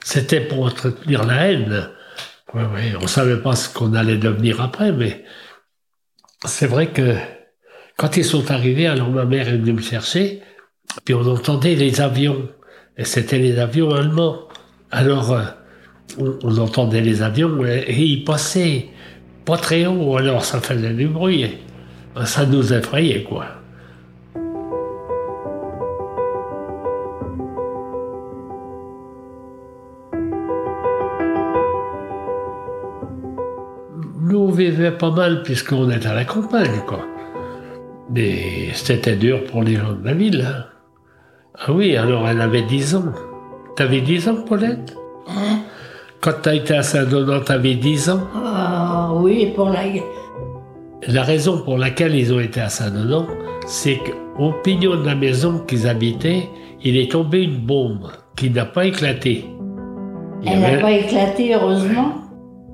c'était 0.05 0.41
pour 0.41 0.65
entretenir 0.65 1.25
la 1.25 1.47
haine. 1.47 1.89
On 2.55 3.07
savait 3.07 3.37
pas 3.39 3.55
ce 3.55 3.69
qu'on 3.73 3.95
allait 3.95 4.17
devenir 4.17 4.61
après, 4.61 4.93
mais 4.93 5.25
c'est 6.47 6.67
vrai 6.67 6.89
que 6.89 7.17
quand 7.97 8.17
ils 8.17 8.25
sont 8.25 8.51
arrivés, 8.51 8.87
alors 8.87 9.11
ma 9.11 9.25
mère 9.25 9.49
est 9.49 9.59
venue 9.59 9.75
me 9.75 9.83
chercher, 9.83 10.41
puis 11.05 11.15
on 11.15 11.27
entendait 11.27 11.75
les 11.75 12.01
avions, 12.01 12.49
et 12.97 13.05
c'était 13.05 13.39
les 13.39 13.59
avions 13.59 13.93
allemands. 13.93 14.49
Alors, 14.91 15.33
euh, 15.33 15.45
on, 16.19 16.59
entendait 16.59 17.01
les 17.01 17.23
avions, 17.23 17.65
et, 17.67 17.93
ils 17.93 18.25
passaient 18.25 18.89
pas 19.45 19.57
très 19.57 19.87
haut, 19.87 20.17
alors 20.17 20.45
ça 20.45 20.61
faisait 20.61 20.95
du 20.95 21.09
bruit. 21.09 21.59
Ça 22.25 22.47
nous 22.47 22.73
effrayait, 22.73 23.23
quoi. 23.23 23.47
Vivait 34.47 34.93
pas 34.93 35.11
mal 35.11 35.43
puisqu'on 35.43 35.91
était 35.91 36.07
à 36.07 36.15
la 36.15 36.25
campagne, 36.25 36.83
quoi. 36.87 37.01
Mais 38.11 38.71
c'était 38.73 39.17
dur 39.17 39.45
pour 39.45 39.63
les 39.63 39.77
gens 39.77 39.93
de 39.93 40.05
la 40.05 40.15
ville. 40.15 40.47
Hein. 40.47 40.65
Ah 41.55 41.73
oui, 41.73 41.97
alors 41.97 42.29
elle 42.29 42.41
avait 42.41 42.63
10 42.63 42.95
ans. 42.95 43.13
T'avais 43.77 44.01
10 44.01 44.29
ans, 44.29 44.37
Paulette? 44.47 44.97
Hein? 45.29 45.59
Quand 46.21 46.33
t'as 46.43 46.55
été 46.55 46.75
à 46.75 46.83
Saint-Donat, 46.83 47.41
t'avais 47.41 47.75
10 47.75 48.11
ans 48.11 48.21
Ah 48.35 49.11
oui, 49.15 49.53
pour 49.55 49.71
la... 49.71 49.83
La 51.07 51.23
raison 51.23 51.63
pour 51.63 51.79
laquelle 51.79 52.15
ils 52.15 52.33
ont 52.33 52.41
été 52.41 52.61
à 52.61 52.69
Saint-Donat, 52.69 53.27
c'est 53.67 53.99
qu'au 53.99 54.53
pignon 54.65 54.97
de 54.97 55.07
la 55.07 55.15
maison 55.15 55.61
qu'ils 55.61 55.87
habitaient, 55.87 56.49
il 56.83 56.97
est 56.97 57.13
tombé 57.13 57.43
une 57.43 57.59
bombe 57.59 58.11
qui 58.37 58.51
n'a 58.51 58.65
pas 58.65 58.87
éclaté. 58.87 59.45
Elle 60.47 60.61
n'a 60.61 60.79
pas 60.79 60.93
éclaté, 60.93 61.55
heureusement 61.55 62.28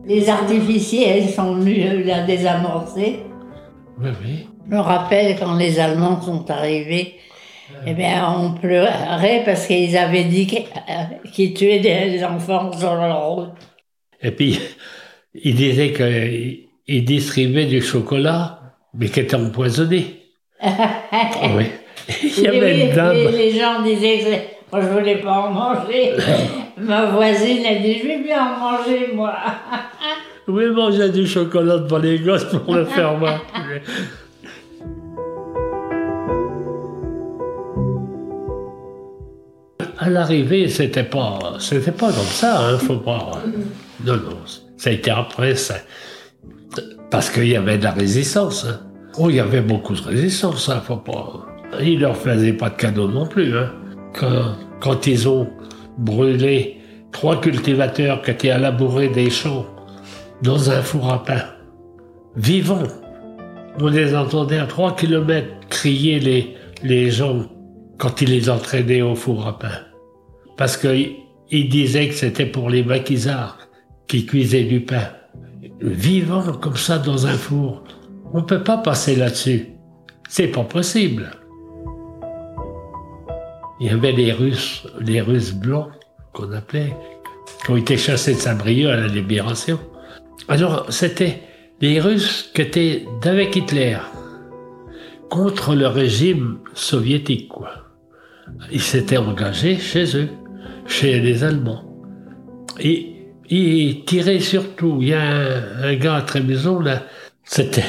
les 0.06 0.28
artificiels 0.28 1.28
sont 1.28 1.54
venus 1.54 1.86
la 2.06 2.22
désamorcer. 2.22 3.20
Oui, 4.00 4.10
oui. 4.24 4.46
Je 4.66 4.74
me 4.74 4.80
rappelle 4.80 5.36
quand 5.38 5.56
les 5.56 5.78
Allemands 5.78 6.20
sont 6.22 6.50
arrivés, 6.50 7.14
eh 7.86 7.92
bien, 7.92 8.26
on 8.28 8.52
pleurait 8.52 9.42
parce 9.44 9.66
qu'ils 9.66 9.96
avaient 9.96 10.24
dit 10.24 10.46
qu'ils 11.32 11.54
tuaient 11.54 11.80
des 11.80 12.24
enfants 12.24 12.72
sur 12.72 12.94
leur 12.94 13.28
route. 13.28 13.50
Et 14.22 14.30
puis, 14.30 14.58
ils 15.34 15.54
disaient 15.54 15.92
qu'ils 15.92 17.04
distribuaient 17.04 17.66
du 17.66 17.82
chocolat, 17.82 18.60
mais 18.94 19.08
qui 19.08 19.20
était 19.20 19.36
empoisonné. 19.36 20.22
oui. 20.62 21.66
Il 22.22 22.42
y 22.42 22.48
avait 22.48 22.86
une 22.86 22.94
dame. 22.94 23.16
Les, 23.32 23.58
gens 23.58 23.82
disaient 23.82 24.48
que 24.70 24.80
je 24.80 24.86
voulais 24.86 25.16
pas 25.16 25.48
en 25.48 25.50
manger. 25.50 26.12
Ma 26.76 27.06
voisine 27.06 27.64
a 27.66 27.74
dit, 27.76 27.98
je 27.98 28.06
vais 28.06 28.22
bien 28.22 28.42
en 28.42 28.58
manger, 28.58 29.10
moi. 29.14 29.34
Oui, 30.46 30.68
manger 30.68 31.08
du 31.08 31.26
chocolat 31.26 31.78
devant 31.78 31.96
les 31.96 32.18
gosses 32.18 32.44
pour 32.44 32.74
le 32.74 32.84
faire 32.84 33.16
moi. 33.18 33.40
À 39.96 40.10
l'arrivée, 40.10 40.68
c'était 40.68 41.04
pas, 41.04 41.54
c'était 41.58 41.92
pas 41.92 42.08
comme 42.08 42.26
ça, 42.26 42.60
hein, 42.60 42.76
faut 42.76 42.96
pas. 42.96 43.30
Non, 44.04 44.16
non, 44.16 44.36
ça 44.76 44.90
a 44.90 44.92
été 44.92 45.10
après, 45.10 45.54
ça, 45.54 45.76
parce 47.10 47.30
qu'il 47.30 47.48
y 47.48 47.56
avait 47.56 47.78
de 47.78 47.84
la 47.84 47.92
résistance. 47.92 48.66
Hein. 48.66 48.80
Oh, 49.16 49.30
il 49.30 49.36
y 49.36 49.40
avait 49.40 49.62
beaucoup 49.62 49.94
de 49.94 50.02
résistance, 50.02 50.68
hein, 50.68 50.82
faut 50.84 50.96
pas. 50.96 51.46
Ils 51.80 52.00
leur 52.00 52.18
faisaient 52.18 52.52
pas 52.52 52.68
de 52.68 52.76
cadeaux 52.76 53.08
non 53.08 53.26
plus. 53.26 53.56
Hein. 53.56 53.70
Quand, 54.12 54.56
quand 54.80 55.06
ils 55.06 55.26
ont 55.26 55.48
brûlé 55.98 56.80
trois 57.12 57.40
cultivateurs 57.40 58.22
qui 58.22 58.30
étaient 58.30 58.50
à 58.50 58.58
labourer 58.58 59.08
des 59.08 59.30
champs 59.30 59.66
dans 60.42 60.70
un 60.70 60.82
four 60.82 61.12
à 61.12 61.24
pain, 61.24 61.42
vivants. 62.36 62.88
On 63.80 63.88
les 63.88 64.14
entendait 64.14 64.58
à 64.58 64.66
trois 64.66 64.94
kilomètres 64.94 65.48
crier 65.68 66.20
les, 66.20 66.54
les 66.82 67.10
gens 67.10 67.46
quand 67.98 68.20
ils 68.20 68.30
les 68.30 68.50
entraînaient 68.50 69.02
au 69.02 69.14
four 69.14 69.46
à 69.46 69.58
pain. 69.58 69.78
Parce 70.56 70.76
qu'ils 70.76 71.68
disaient 71.68 72.08
que 72.08 72.14
c'était 72.14 72.46
pour 72.46 72.70
les 72.70 72.84
maquisards 72.84 73.58
qui 74.06 74.26
cuisaient 74.26 74.64
du 74.64 74.80
pain. 74.80 75.08
Vivants 75.80 76.52
comme 76.60 76.76
ça 76.76 76.98
dans 76.98 77.26
un 77.26 77.32
four. 77.32 77.84
On 78.32 78.38
ne 78.38 78.44
peut 78.44 78.62
pas 78.62 78.78
passer 78.78 79.16
là-dessus. 79.16 79.68
C'est 80.28 80.48
pas 80.48 80.64
possible. 80.64 81.30
Il 83.80 83.86
y 83.88 83.90
avait 83.90 84.12
les 84.12 84.32
Russes, 84.32 84.86
les 85.00 85.20
Russes 85.20 85.52
blancs 85.52 85.88
qu'on 86.32 86.52
appelait, 86.52 86.94
qui 87.64 87.70
ont 87.70 87.76
été 87.76 87.96
chassés 87.96 88.34
de 88.34 88.38
Saint-Brieuc 88.38 88.90
à 88.90 88.96
la 88.96 89.08
Libération. 89.08 89.78
Alors, 90.48 90.86
c'était 90.92 91.42
les 91.80 92.00
Russes 92.00 92.50
qui 92.54 92.62
étaient 92.62 93.04
d'avec 93.20 93.56
Hitler 93.56 93.98
contre 95.28 95.74
le 95.74 95.88
régime 95.88 96.58
soviétique, 96.74 97.48
quoi. 97.48 97.70
Ils 98.70 98.82
s'étaient 98.82 99.16
engagés 99.16 99.78
chez 99.78 100.16
eux, 100.16 100.28
chez 100.86 101.18
les 101.18 101.42
Allemands. 101.42 101.84
Et 102.78 103.14
ils 103.48 104.04
tiraient 104.04 104.40
surtout. 104.40 104.98
Il 105.00 105.08
y 105.08 105.14
a 105.14 105.22
un, 105.82 105.94
gars 105.96 106.16
à 106.16 106.22
Trémaison, 106.22 106.78
là, 106.78 107.02
c'était 107.42 107.84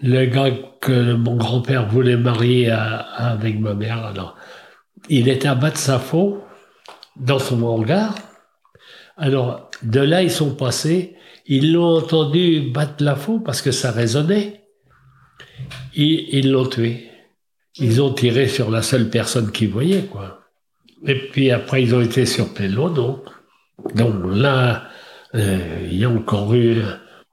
le 0.00 0.24
gars 0.26 0.50
que 0.80 1.14
mon 1.14 1.36
grand-père 1.36 1.88
voulait 1.88 2.16
marier 2.16 2.70
avec 2.70 3.58
ma 3.60 3.74
mère. 3.74 4.04
Alors, 4.06 4.37
il 5.08 5.28
était 5.28 5.48
à 5.48 5.98
faux, 5.98 6.42
dans 7.16 7.38
son 7.38 7.62
hangar. 7.62 8.14
Alors, 9.16 9.70
de 9.82 10.00
là, 10.00 10.22
ils 10.22 10.30
sont 10.30 10.54
passés 10.54 11.18
ils 11.48 11.72
l'ont 11.72 11.96
entendu 11.96 12.60
battre 12.60 13.02
la 13.02 13.16
faux 13.16 13.40
parce 13.40 13.62
que 13.62 13.70
ça 13.70 13.90
résonnait. 13.90 14.60
Et 15.96 16.38
ils 16.38 16.52
l'ont 16.52 16.66
tué. 16.66 17.08
Ils 17.76 18.02
ont 18.02 18.12
tiré 18.12 18.48
sur 18.48 18.70
la 18.70 18.82
seule 18.82 19.08
personne 19.08 19.50
qu'ils 19.50 19.70
voyaient, 19.70 20.04
quoi. 20.04 20.40
Et 21.06 21.14
puis 21.14 21.50
après, 21.50 21.82
ils 21.82 21.94
ont 21.94 22.02
été 22.02 22.26
sur 22.26 22.52
Pello, 22.52 22.90
donc. 22.90 23.24
Là, 23.94 24.88
euh, 25.34 25.86
il 25.90 25.98
y 25.98 26.04
a 26.04 26.10
encore 26.10 26.54
eu 26.54 26.82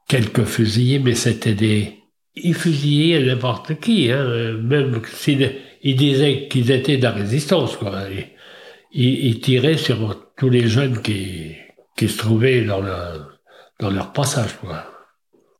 quelques 0.07 0.45
fusillés, 0.45 0.99
mais 0.99 1.15
c'était 1.15 1.55
des... 1.55 1.99
Ils 2.35 2.53
fusillaient 2.53 3.25
n'importe 3.25 3.79
qui, 3.79 4.11
hein, 4.11 4.53
même 4.61 5.01
s'ils 5.05 5.51
ils 5.87 5.95
disaient 5.95 6.47
qu'ils 6.49 6.71
étaient 6.71 6.97
de 6.97 7.03
la 7.03 7.11
résistance, 7.11 7.77
quoi. 7.77 7.91
Ils, 8.91 9.27
ils, 9.29 9.39
tiraient 9.39 9.77
sur 9.77 9.99
tous 10.37 10.49
les 10.49 10.67
jeunes 10.67 11.01
qui, 11.01 11.55
qui 11.97 12.07
se 12.09 12.17
trouvaient 12.17 12.61
dans 12.61 12.81
la 12.81 13.13
dans 13.79 13.89
leur 13.89 14.13
passage. 14.13 14.53
Quoi. 14.61 14.83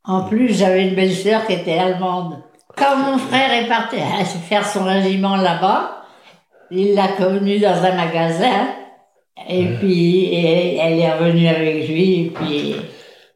En 0.06 0.22
plus, 0.30 0.58
j'avais 0.58 0.88
une 0.88 0.96
belle-sœur 0.96 1.46
qui 1.46 1.54
était 1.54 1.78
allemande. 1.78 2.42
Quand 2.78 2.96
mon 2.98 3.18
frère 3.18 3.52
est 3.52 3.68
parti 3.68 3.98
faire 4.50 4.66
son 4.66 4.84
régiment 4.86 5.36
là-bas, 5.36 6.04
il 6.72 6.96
l'a 6.96 7.10
connue 7.10 7.60
dans 7.60 7.84
un 7.84 7.96
magasin. 7.96 8.68
Et 9.50 9.66
puis, 9.80 10.34
elle 10.34 11.00
est 11.00 11.14
revenue 11.14 11.48
avec 11.48 11.88
lui. 11.90 12.22
Et 12.22 12.30
puis, 12.34 12.76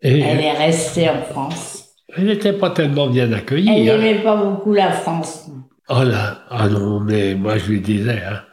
Et 0.01 0.19
Elle 0.21 0.39
est 0.41 0.53
restée 0.53 1.09
en 1.09 1.21
France. 1.23 1.85
elle 2.15 2.25
n'était 2.27 2.53
pas 2.53 2.69
tellement 2.69 3.07
bien 3.07 3.25
Elle 3.25 3.33
accueillie. 3.33 3.89
hein. 3.89 3.97
n'aimait 3.97 4.23
pas 4.23 4.37
beaucoup 4.37 4.73
la 4.73 4.91
France. 4.91 5.49
Oh 5.91 6.03
là, 6.03 6.45
ah 6.51 6.69
non, 6.69 6.99
mais 6.99 7.33
moi 7.33 7.57
je 7.57 7.71
lui 7.71 7.81
disais, 7.81 8.21
hein, 8.21 8.43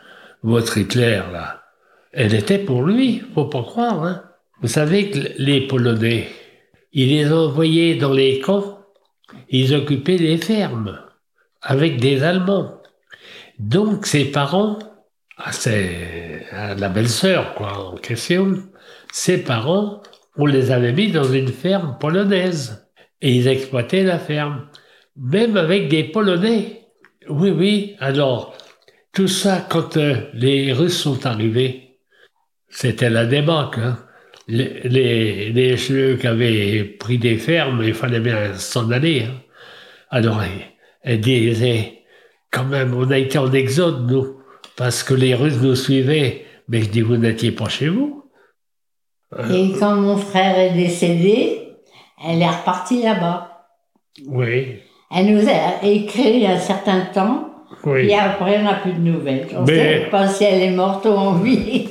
votre 0.42 0.78
Hitler, 0.78 1.20
là, 1.30 1.64
elle 2.12 2.34
était 2.34 2.58
pour 2.58 2.82
lui, 2.82 3.22
faut 3.34 3.44
pas 3.44 3.62
croire. 3.62 4.02
Hein. 4.04 4.22
Vous 4.62 4.68
savez 4.68 5.10
que 5.10 5.18
les 5.36 5.66
Polonais, 5.66 6.28
ils 6.94 7.10
les 7.10 7.30
envoyaient 7.30 7.96
dans 7.96 8.14
les 8.14 8.40
camps, 8.40 8.80
ils 9.50 9.74
occupaient 9.74 10.16
les 10.16 10.38
fermes 10.38 10.98
avec 11.60 12.00
des 12.00 12.22
Allemands. 12.22 12.80
Donc 13.58 14.06
ses 14.06 14.24
parents, 14.24 14.78
ah, 15.36 15.52
c'est 15.52 16.46
ah, 16.52 16.74
la 16.74 16.88
belle-sœur 16.88 17.52
quoi 17.54 17.90
en 17.90 17.96
question, 17.96 18.62
ses 19.12 19.44
parents, 19.44 20.02
on 20.38 20.46
les 20.46 20.70
avait 20.70 20.92
mis 20.94 21.12
dans 21.12 21.30
une 21.30 21.48
ferme 21.48 21.98
polonaise 22.00 22.88
et 23.20 23.30
ils 23.34 23.46
exploitaient 23.46 24.04
la 24.04 24.18
ferme, 24.18 24.68
même 25.16 25.58
avec 25.58 25.88
des 25.88 26.04
Polonais. 26.04 26.85
Oui, 27.28 27.50
oui. 27.50 27.96
Alors, 28.00 28.56
tout 29.12 29.28
ça, 29.28 29.66
quand 29.68 29.96
euh, 29.96 30.30
les 30.34 30.72
Russes 30.72 30.98
sont 31.00 31.26
arrivés, 31.26 31.98
c'était 32.68 33.10
la 33.10 33.26
débâcle. 33.26 33.80
Hein. 33.80 33.98
Les, 34.48 34.80
les, 34.84 35.50
les 35.52 35.76
ceux 35.76 36.16
qui 36.16 36.26
avaient 36.26 36.84
pris 36.84 37.18
des 37.18 37.36
fermes, 37.38 37.82
il 37.84 37.94
fallait 37.94 38.20
bien 38.20 38.54
s'en 38.54 38.90
aller. 38.90 39.24
hein. 39.24 39.34
Alors, 40.10 40.42
elle, 40.42 40.50
elle 41.02 41.20
disait, 41.20 42.04
quand 42.50 42.64
même, 42.64 42.94
on 42.94 43.10
a 43.10 43.18
été 43.18 43.38
en 43.38 43.52
exode, 43.52 44.10
nous, 44.10 44.40
parce 44.76 45.02
que 45.02 45.14
les 45.14 45.34
Russes 45.34 45.60
nous 45.60 45.76
suivaient. 45.76 46.44
Mais 46.68 46.82
je 46.82 46.88
dis, 46.90 47.00
vous 47.02 47.16
n'étiez 47.16 47.52
pas 47.52 47.68
chez 47.68 47.88
vous 47.88 48.24
Et 49.50 49.72
quand 49.78 49.96
mon 49.96 50.16
frère 50.16 50.58
est 50.58 50.74
décédé, 50.74 51.76
elle 52.24 52.42
est 52.42 52.48
repartie 52.50 53.02
là-bas. 53.02 53.68
Oui, 54.26 54.82
Elle 55.14 55.26
nous 55.36 55.48
a 55.48 55.84
écrit 55.86 56.46
un 56.46 56.58
certain 56.58 57.00
temps, 57.14 57.48
oui. 57.84 58.08
et 58.08 58.14
après 58.18 58.58
on 58.58 58.64
n'a 58.64 58.74
plus 58.74 58.92
de 58.92 58.98
nouvelles. 58.98 59.46
On 59.56 59.62
ne 59.62 59.66
Mais- 59.66 59.76
sait 60.04 60.10
pas 60.10 60.26
si 60.28 60.44
elle 60.44 60.62
est 60.62 60.70
morte 60.74 61.04
ou 61.06 61.10
en 61.10 61.32
vie. 61.34 61.88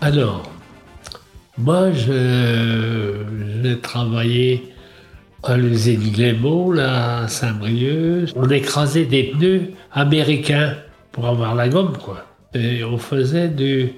Alors, 0.00 0.50
moi, 1.58 1.92
je, 1.92 3.22
j'ai 3.62 3.78
travaillé 3.80 4.72
l'usine 5.48 6.10
Glémont, 6.12 6.70
là, 6.70 7.22
à 7.22 7.28
Saint-Brieuc. 7.28 8.28
On 8.36 8.48
écrasait 8.48 9.06
des 9.06 9.24
pneus 9.24 9.70
américains 9.92 10.76
pour 11.12 11.26
avoir 11.26 11.54
la 11.54 11.68
gomme, 11.68 11.96
quoi. 11.96 12.24
Et 12.54 12.84
on 12.84 12.98
faisait 12.98 13.48
du, 13.48 13.94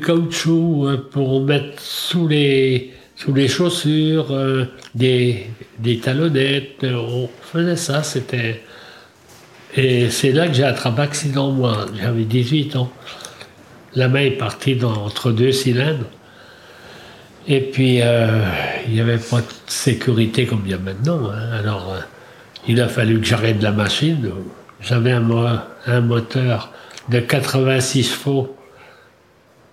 caoutchouc 0.00 0.86
euh, 0.86 0.96
pour 1.10 1.42
mettre 1.42 1.80
sous 1.80 2.26
les, 2.26 2.92
sous 3.16 3.34
les 3.34 3.48
chaussures, 3.48 4.30
euh, 4.30 4.64
des, 4.94 5.46
des 5.78 5.98
talonnettes. 5.98 6.84
On 6.84 7.28
faisait 7.40 7.76
ça, 7.76 8.02
c'était... 8.02 8.62
Et 9.76 10.08
c'est 10.08 10.30
là 10.30 10.46
que 10.46 10.54
j'ai 10.54 10.64
attrapé 10.64 11.02
accident, 11.02 11.50
moi. 11.50 11.86
J'avais 12.00 12.24
18 12.24 12.76
ans. 12.76 12.92
La 13.96 14.08
main 14.08 14.20
est 14.20 14.30
partie 14.30 14.76
dans, 14.76 14.92
entre 14.92 15.32
deux 15.32 15.52
cylindres. 15.52 16.06
Et 17.46 17.60
puis, 17.60 18.00
euh, 18.00 18.44
il 18.86 18.94
n'y 18.94 19.00
avait 19.00 19.18
pas 19.18 19.40
de 19.40 19.46
sécurité 19.66 20.46
comme 20.46 20.62
il 20.64 20.70
y 20.72 20.74
a 20.74 20.78
maintenant. 20.78 21.30
hein. 21.30 21.52
Alors, 21.52 21.92
euh, 21.92 22.00
il 22.68 22.80
a 22.80 22.88
fallu 22.88 23.20
que 23.20 23.26
j'arrête 23.26 23.62
la 23.62 23.72
machine. 23.72 24.30
J'avais 24.80 25.12
un, 25.12 25.20
mo- 25.20 25.46
un 25.86 26.00
moteur 26.00 26.72
de 27.08 27.20
86 27.20 28.02
chevaux. 28.14 28.56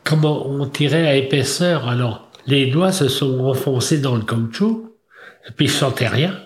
Comment 0.04 0.48
on 0.48 0.66
tirait 0.68 1.08
à 1.08 1.16
épaisseur? 1.16 1.88
Alors, 1.88 2.32
les 2.48 2.68
doigts 2.72 2.92
se 2.92 3.08
sont 3.08 3.40
enfoncés 3.42 4.00
dans 4.00 4.16
le 4.16 4.24
caoutchouc, 4.24 4.96
et 5.48 5.52
puis 5.52 5.68
je 5.68 5.74
sentais 5.74 6.08
rien. 6.08 6.40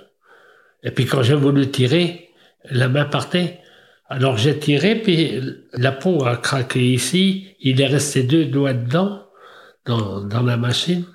Et 0.83 0.91
puis 0.91 1.05
quand 1.05 1.23
j'ai 1.23 1.35
voulu 1.35 1.69
tirer, 1.71 2.29
la 2.69 2.87
main 2.89 3.05
partait. 3.05 3.59
Alors 4.07 4.37
j'ai 4.37 4.59
tiré, 4.59 4.95
puis 4.95 5.41
la 5.73 5.91
peau 5.91 6.25
a 6.25 6.37
craqué 6.37 6.79
ici. 6.93 7.55
Il 7.59 7.81
est 7.81 7.87
resté 7.87 8.23
deux 8.23 8.45
doigts 8.45 8.73
dedans, 8.73 9.23
dans, 9.85 10.21
dans 10.21 10.43
la 10.43 10.57
machine. 10.57 11.05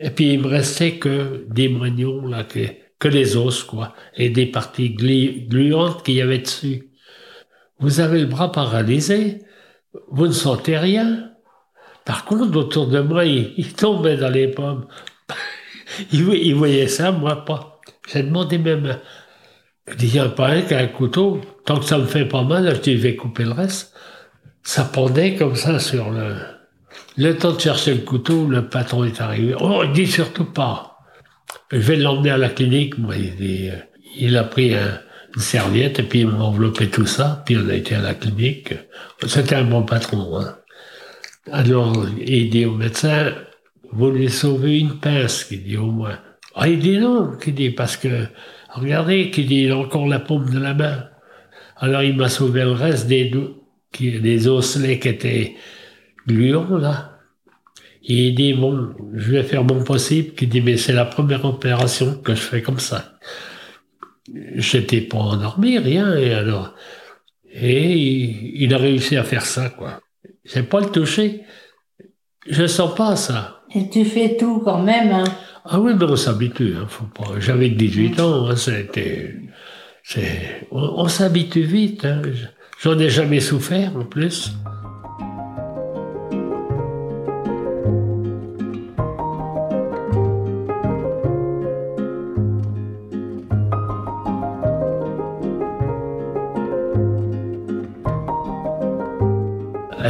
Et 0.00 0.10
puis 0.10 0.32
il 0.32 0.40
me 0.40 0.48
restait 0.48 0.98
que 0.98 1.46
des 1.48 1.68
moignons, 1.68 2.26
là, 2.26 2.44
que, 2.44 2.60
que 2.98 3.08
les 3.08 3.36
os, 3.36 3.62
quoi, 3.64 3.94
et 4.16 4.30
des 4.30 4.46
parties 4.46 4.90
glu- 4.90 5.46
gluantes 5.48 6.02
qu'il 6.04 6.14
y 6.14 6.22
avait 6.22 6.38
dessus. 6.38 6.90
Vous 7.78 8.00
avez 8.00 8.20
le 8.20 8.26
bras 8.26 8.52
paralysé, 8.52 9.42
vous 10.10 10.26
ne 10.26 10.32
sentez 10.32 10.78
rien. 10.78 11.30
Par 12.04 12.24
contre, 12.24 12.56
autour 12.56 12.88
de 12.88 13.00
moi, 13.00 13.24
il, 13.24 13.72
tombait 13.76 14.16
dans 14.16 14.30
les 14.30 14.48
pommes. 14.48 14.86
il, 16.12 16.28
il 16.34 16.54
voyait 16.54 16.88
ça, 16.88 17.12
moi 17.12 17.44
pas. 17.44 17.80
J'ai 18.12 18.22
demandé 18.22 18.58
même 18.58 18.98
je 19.90 19.96
dis, 19.96 20.06
il 20.06 20.14
y 20.14 20.18
a 20.20 20.28
pas 20.28 20.50
un 20.50 20.86
couteau. 20.86 21.40
Tant 21.66 21.78
que 21.78 21.84
ça 21.84 21.98
me 21.98 22.06
fait 22.06 22.26
pas 22.26 22.42
mal, 22.44 22.64
je 22.84 22.92
je 22.92 22.96
vais 22.96 23.16
couper 23.16 23.44
le 23.44 23.52
reste. 23.52 23.94
Ça 24.62 24.84
pendait 24.84 25.36
comme 25.36 25.56
ça 25.56 25.78
sur 25.80 26.10
le... 26.10 26.36
Le 27.22 27.36
temps 27.36 27.52
de 27.52 27.60
chercher 27.60 27.92
le 27.94 28.00
couteau, 28.00 28.46
le 28.48 28.62
patron 28.68 29.04
est 29.04 29.20
arrivé. 29.20 29.54
Oh, 29.60 29.82
il 29.84 29.92
dit 29.92 30.06
surtout 30.06 30.46
pas. 30.60 30.96
Je 31.70 31.76
vais 31.78 31.96
l'emmener 31.96 32.30
à 32.30 32.38
la 32.38 32.48
clinique. 32.48 32.96
Moi, 32.96 33.14
il, 33.16 33.68
euh, 33.70 33.76
il 34.16 34.36
a 34.38 34.44
pris 34.44 34.74
un- 34.74 34.98
une 35.36 35.42
serviette 35.42 35.98
et 35.98 36.02
puis 36.02 36.20
il 36.20 36.28
m'a 36.28 36.38
enveloppé 36.50 36.88
tout 36.88 37.04
ça. 37.06 37.42
Puis 37.44 37.56
on 37.58 37.68
a 37.68 37.74
été 37.74 37.94
à 37.94 38.00
la 38.00 38.14
clinique. 38.14 38.72
C'était 39.26 39.56
un 39.56 39.64
bon 39.64 39.82
patron. 39.82 40.38
Hein. 40.40 40.56
Alors, 41.52 41.94
il 42.26 42.48
dit 42.48 42.64
au 42.64 42.74
médecin, 42.74 43.32
vous 43.92 44.10
lui 44.10 44.30
sauvez 44.30 44.78
une 44.78 44.98
pince, 44.98 45.44
qu'il 45.44 45.62
dit 45.64 45.76
au 45.76 45.90
moins. 45.90 46.18
Ah, 46.54 46.68
il 46.68 46.78
dit 46.78 46.98
non, 46.98 47.36
qu'il 47.36 47.54
dit, 47.54 47.70
parce 47.70 47.96
que, 47.98 48.26
regardez, 48.70 49.30
qu'il 49.30 49.46
dit, 49.46 49.62
il 49.64 49.72
a 49.72 49.76
encore 49.76 50.06
la 50.08 50.20
paume 50.20 50.48
de 50.50 50.58
la 50.58 50.74
main. 50.74 51.04
Alors, 51.76 52.02
il 52.02 52.16
m'a 52.16 52.28
sauvé 52.28 52.62
le 52.62 52.72
reste 52.72 53.06
des, 53.08 53.30
des 54.00 54.48
osselets 54.48 54.98
qui 54.98 55.08
étaient 55.08 55.54
gluants, 56.26 56.76
là. 56.78 57.09
Il 58.02 58.34
dit, 58.34 58.54
bon, 58.54 58.94
je 59.14 59.32
vais 59.32 59.42
faire 59.42 59.64
mon 59.64 59.84
possible, 59.84 60.34
qu'il 60.34 60.48
dit, 60.48 60.60
mais 60.60 60.76
c'est 60.76 60.92
la 60.92 61.04
première 61.04 61.44
opération 61.44 62.16
que 62.16 62.34
je 62.34 62.40
fais 62.40 62.62
comme 62.62 62.80
ça. 62.80 63.18
J'étais 64.54 65.00
pas 65.02 65.18
endormi, 65.18 65.78
rien, 65.78 66.16
et 66.16 66.32
alors, 66.32 66.74
et 67.52 67.92
il, 67.92 68.62
il 68.62 68.74
a 68.74 68.78
réussi 68.78 69.16
à 69.16 69.24
faire 69.24 69.44
ça, 69.44 69.70
quoi. 69.70 70.00
J'ai 70.44 70.62
pas 70.62 70.80
le 70.80 70.86
touché. 70.86 71.42
Je 72.48 72.66
sens 72.66 72.94
pas 72.94 73.16
ça. 73.16 73.62
Et 73.74 73.88
tu 73.88 74.04
fais 74.04 74.36
tout 74.36 74.60
quand 74.64 74.82
même. 74.82 75.12
Hein. 75.12 75.24
Ah 75.64 75.80
oui, 75.80 75.92
mais 75.98 76.06
on 76.06 76.16
s'habitue. 76.16 76.74
Hein, 76.76 76.86
faut 76.88 77.04
pas... 77.04 77.38
J'avais 77.38 77.70
que 77.70 77.76
18 77.76 78.20
ans. 78.20 78.48
Hein, 78.48 78.56
c'était. 78.56 79.36
On, 80.70 80.80
on 80.80 81.08
s'habitue 81.08 81.62
vite. 81.62 82.04
Hein. 82.04 82.22
J'en 82.80 82.98
ai 82.98 83.10
jamais 83.10 83.40
souffert 83.40 83.96
en 83.96 84.04
plus. 84.04 84.52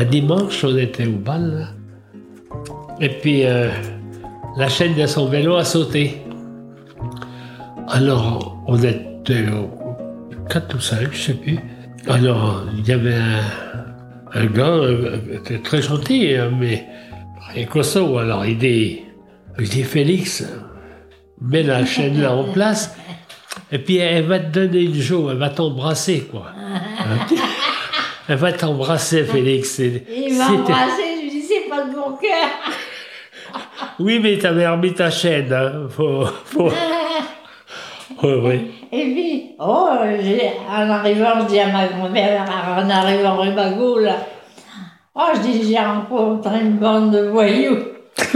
Un 0.01 0.07
dimanche, 0.07 0.65
on 0.65 0.79
était 0.79 1.07
au 1.07 1.19
bal. 1.19 1.75
Et 3.03 3.11
puis, 3.11 3.45
euh, 3.45 3.69
la 4.57 4.67
chaîne 4.71 4.95
de 4.95 5.07
son 5.07 5.27
vélo 5.27 5.57
a 5.57 5.65
sauté. 5.65 6.23
Alors, 7.87 8.65
on 8.67 8.83
était 8.83 9.45
4 10.49 10.75
ou 10.75 10.81
5, 10.81 11.13
je 11.13 11.19
sais 11.19 11.35
plus. 11.35 11.59
Alors, 12.09 12.65
il 12.79 12.89
y 12.89 12.93
avait 12.93 13.19
un, 14.33 14.47
gars, 14.47 14.69
euh, 14.69 15.19
était 15.35 15.59
très 15.59 15.83
gentil, 15.83 16.35
hein, 16.35 16.51
mais 16.59 16.87
très 17.43 17.67
costaud. 17.67 18.17
Alors, 18.17 18.47
il 18.47 18.57
dit, 18.57 19.01
je 19.59 19.71
dis, 19.71 19.83
Félix, 19.83 20.49
mets 21.43 21.63
la 21.63 21.85
chaîne 21.85 22.23
là 22.23 22.35
en 22.35 22.45
place, 22.45 22.97
et 23.71 23.79
puis 23.79 23.99
elle 23.99 24.25
va 24.25 24.39
te 24.39 24.61
donner 24.61 24.81
une 24.81 24.95
joue, 24.95 25.29
elle 25.29 25.37
va 25.37 25.51
t'embrasser, 25.51 26.27
quoi. 26.31 26.47
Elle 28.31 28.37
va 28.37 28.53
t'embrasser, 28.53 29.25
Félix. 29.25 29.81
Il 29.81 30.39
m'a 30.39 30.51
embrassé, 30.51 31.03
je 31.17 31.23
lui 31.23 31.31
dis, 31.31 31.43
c'est 31.43 31.69
pas 31.69 31.83
de 31.83 31.97
mon 31.97 32.17
cœur. 32.17 32.49
Oui, 33.99 34.21
mais 34.23 34.39
t'avais 34.39 34.69
remis 34.69 34.95
ta 34.95 35.11
chaîne. 35.11 35.53
Hein. 35.53 35.89
Faut, 35.91 36.25
faut... 36.45 36.71
Oui, 38.23 38.35
oui. 38.45 38.71
Et 38.93 39.03
puis, 39.13 39.57
oh, 39.59 39.89
en 40.69 40.91
arrivant, 40.91 41.41
je 41.41 41.47
dis 41.47 41.59
à 41.59 41.67
ma 41.67 41.89
grand-mère, 41.89 42.45
en 42.79 42.89
arrivant 42.89 43.37
rue 43.37 43.53
Bagot, 43.53 43.99
là, 43.99 44.19
oh, 45.17 45.33
je 45.35 45.41
dis, 45.41 45.69
j'ai 45.69 45.79
rencontré 45.79 46.61
une 46.61 46.77
bande 46.77 47.11
de 47.11 47.23
voyous. 47.31 47.79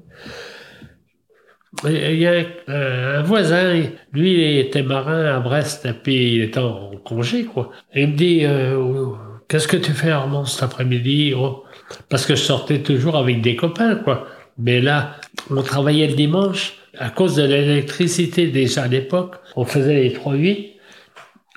Il 1.86 2.14
y 2.16 2.26
a 2.26 2.32
un, 2.68 3.18
un 3.18 3.22
voisin, 3.22 3.82
lui, 4.12 4.32
il 4.32 4.58
était 4.60 4.82
marin 4.82 5.24
à 5.36 5.40
Brest, 5.40 5.84
et 5.86 5.92
puis 5.92 6.36
il 6.36 6.42
était 6.42 6.60
en 6.60 6.92
congé, 7.04 7.44
quoi. 7.44 7.70
Et 7.92 8.02
il 8.04 8.10
me 8.10 8.16
dit, 8.16 8.40
euh, 8.44 9.06
qu'est-ce 9.48 9.66
que 9.68 9.76
tu 9.76 9.92
fais, 9.92 10.10
Armand, 10.10 10.44
cet 10.44 10.62
après-midi? 10.62 11.34
Oh, 11.36 11.64
Parce 12.08 12.26
que 12.26 12.36
je 12.36 12.42
sortais 12.42 12.78
toujours 12.80 13.16
avec 13.16 13.40
des 13.42 13.56
copains, 13.56 13.96
quoi. 13.96 14.26
Mais 14.58 14.80
là, 14.80 15.16
on 15.50 15.62
travaillait 15.62 16.08
le 16.08 16.14
dimanche, 16.14 16.74
à 16.98 17.10
cause 17.10 17.36
de 17.36 17.44
l'électricité 17.44 18.48
déjà 18.48 18.84
à 18.84 18.88
l'époque, 18.88 19.36
on 19.56 19.64
faisait 19.64 19.94
les 19.94 20.10
3-8, 20.10 20.74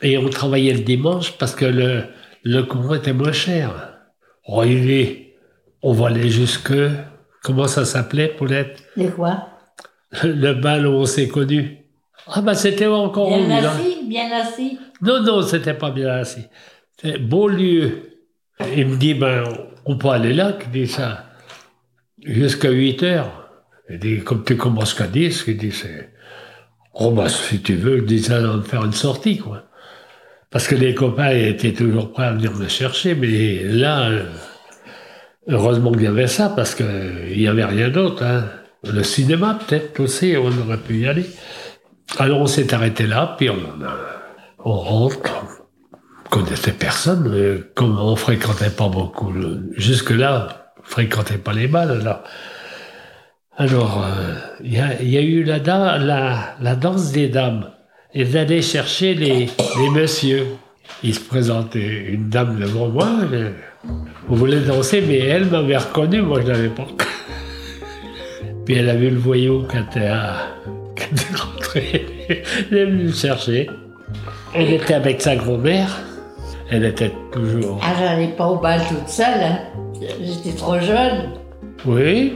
et 0.01 0.17
on 0.17 0.29
travaillait 0.29 0.73
le 0.73 0.81
dimanche 0.81 1.33
parce 1.37 1.55
que 1.55 1.65
le, 1.65 2.03
le 2.43 2.61
courant 2.63 2.95
était 2.95 3.13
moins 3.13 3.31
cher. 3.31 3.93
On 4.45 5.93
va 5.93 6.07
aller 6.07 6.29
jusque, 6.29 6.73
comment 7.43 7.67
ça 7.67 7.85
s'appelait, 7.85 8.29
Paulette? 8.29 8.83
De 8.95 9.07
quoi? 9.07 9.49
Le 10.23 10.53
bal 10.53 10.87
où 10.87 10.91
on 10.91 11.05
s'est 11.05 11.27
connus. 11.27 11.77
Ah 12.27 12.41
ben 12.41 12.53
c'était 12.53 12.87
encore 12.87 13.29
Bien 13.29 13.63
assis, 13.63 13.97
bien 14.07 14.31
assis. 14.31 14.79
Non, 15.01 15.21
non, 15.21 15.41
c'était 15.41 15.73
pas 15.73 15.91
bien 15.91 16.07
assis. 16.07 16.45
C'était 16.95 17.19
Beaulieu. 17.19 18.19
Il 18.75 18.87
me 18.87 18.95
dit, 18.97 19.13
ben, 19.13 19.43
on 19.85 19.97
peut 19.97 20.09
aller 20.09 20.33
là, 20.33 20.57
il 20.61 20.71
dit 20.71 20.87
ça. 20.87 21.25
Jusqu'à 22.23 22.71
8 22.71 23.03
heures. 23.03 23.49
Il 23.89 23.99
dit, 23.99 24.19
comme 24.19 24.43
tu 24.43 24.57
commences 24.57 24.93
qu'à 24.93 25.07
10, 25.07 25.45
il 25.47 25.57
dit, 25.57 25.71
c'est. 25.71 26.09
Oh, 26.93 27.11
ben, 27.11 27.29
si 27.29 27.61
tu 27.61 27.75
veux, 27.75 28.01
dit, 28.01 28.21
ça 28.21 28.39
va 28.39 28.61
faire 28.63 28.83
une 28.83 28.93
sortie, 28.93 29.37
quoi. 29.37 29.63
Parce 30.49 30.67
que 30.67 30.75
les 30.75 30.95
copains 30.95 31.29
étaient 31.29 31.73
toujours 31.73 32.11
prêts 32.11 32.25
à 32.25 32.31
venir 32.31 32.53
me 32.53 32.67
chercher, 32.67 33.15
mais 33.15 33.63
là, 33.63 34.09
heureusement 35.47 35.91
qu'il 35.91 36.03
y 36.03 36.07
avait 36.07 36.27
ça, 36.27 36.49
parce 36.49 36.73
qu'il 36.73 37.35
n'y 37.35 37.47
avait 37.47 37.65
rien 37.65 37.89
d'autre. 37.89 38.23
Hein. 38.23 38.45
Le 38.83 39.03
cinéma, 39.03 39.59
peut-être 39.67 39.99
aussi, 39.99 40.35
on 40.37 40.47
aurait 40.47 40.77
pu 40.77 40.99
y 40.99 41.07
aller. 41.07 41.25
Alors 42.17 42.39
on 42.39 42.47
s'est 42.47 42.73
arrêté 42.73 43.05
là, 43.05 43.35
puis 43.37 43.49
on, 43.49 43.57
on 44.63 44.73
rentre. 44.73 45.29
On 46.25 46.29
connaissait 46.29 46.71
personne, 46.71 47.63
comme 47.73 47.97
on 47.97 48.15
fréquentait 48.15 48.69
pas 48.69 48.89
beaucoup. 48.89 49.33
Jusque-là, 49.75 50.47
on 50.49 50.66
fréquentait 50.87 51.37
pas 51.37 51.53
les 51.53 51.67
balles. 51.67 51.91
Alors, 52.01 52.23
alors 53.57 54.03
euh, 54.05 54.33
il 54.63 54.73
y, 54.73 54.79
a, 54.79 55.01
il 55.01 55.09
y 55.09 55.17
a 55.17 55.21
eu 55.21 55.43
la, 55.43 55.57
la, 56.59 56.75
danse 56.75 57.11
des 57.11 57.27
dames. 57.29 57.69
Et 58.13 58.23
d'aller 58.25 58.61
chercher 58.61 59.13
les, 59.13 59.49
messieurs. 59.93 60.47
Il 61.03 61.13
se 61.13 61.19
présentait 61.19 62.05
une 62.09 62.29
dame 62.29 62.57
devant 62.59 62.87
moi. 62.87 63.07
je- 63.31 63.51
on 64.29 64.35
voulait 64.35 64.61
danser, 64.61 65.03
mais 65.07 65.19
elle 65.19 65.45
m'avait 65.45 65.77
reconnu, 65.77 66.21
moi 66.21 66.41
je 66.41 66.47
l'avais 66.47 66.69
pas. 66.69 66.87
Puis 68.65 68.75
elle 68.75 68.89
a 68.89 68.95
vu 68.95 69.09
le 69.09 69.17
voyou 69.17 69.67
qui 69.67 69.77
était, 69.77 70.07
à- 70.07 70.47
qui 70.95 71.03
était 71.03 71.35
rentré. 71.37 72.05
Elle 72.71 72.77
est 72.77 72.85
venue 72.85 73.03
me 73.05 73.11
chercher. 73.13 73.69
Elle 74.55 74.73
était 74.73 74.93
avec 74.95 75.21
sa 75.21 75.35
grand-mère. 75.35 75.89
Elle 76.69 76.85
était 76.85 77.13
toujours. 77.31 77.79
Ah, 77.83 77.93
j'allais 77.99 78.29
pas 78.29 78.47
au 78.47 78.57
bal 78.59 78.81
toute 78.89 79.07
seule. 79.07 79.41
hein. 79.43 79.59
J'étais 80.01 80.55
trop 80.57 80.79
jeune. 80.79 81.31
Oui, 81.85 82.33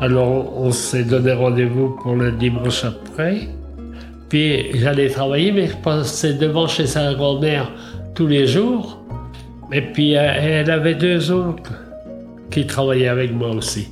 alors 0.00 0.58
on 0.58 0.70
s'est 0.70 1.04
donné 1.04 1.32
rendez-vous 1.32 1.96
pour 2.02 2.14
le 2.14 2.32
dimanche 2.32 2.84
après. 2.84 3.48
Puis 4.28 4.70
j'allais 4.78 5.08
travailler, 5.08 5.52
mais 5.52 5.68
je 5.68 5.76
passais 5.76 6.34
devant 6.34 6.66
chez 6.66 6.86
sa 6.86 7.14
grand-mère 7.14 7.70
tous 8.14 8.26
les 8.26 8.46
jours. 8.46 8.98
Et 9.72 9.80
puis 9.82 10.16
euh, 10.16 10.32
elle 10.36 10.70
avait 10.70 10.94
deux 10.94 11.30
oncles 11.32 11.72
qui 12.50 12.66
travaillaient 12.66 13.08
avec 13.08 13.32
moi 13.32 13.50
aussi. 13.50 13.88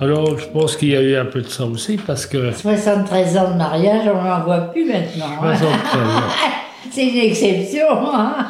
Alors 0.00 0.38
je 0.38 0.46
pense 0.48 0.76
qu'il 0.76 0.90
y 0.90 0.96
a 0.96 1.02
eu 1.02 1.16
un 1.16 1.24
peu 1.24 1.40
de 1.42 1.48
ça 1.48 1.64
aussi 1.64 1.96
parce 1.96 2.24
que 2.26 2.52
73 2.52 3.36
ans 3.36 3.50
de 3.52 3.56
mariage, 3.58 4.02
on 4.06 4.22
n'en 4.22 4.40
voit 4.44 4.60
plus 4.72 4.84
maintenant. 4.84 5.26
hein. 5.42 5.56
73 5.56 6.00
ans. 6.02 6.22
C'est 6.90 7.08
une 7.08 7.18
exception. 7.18 7.86
Hein. 7.90 8.46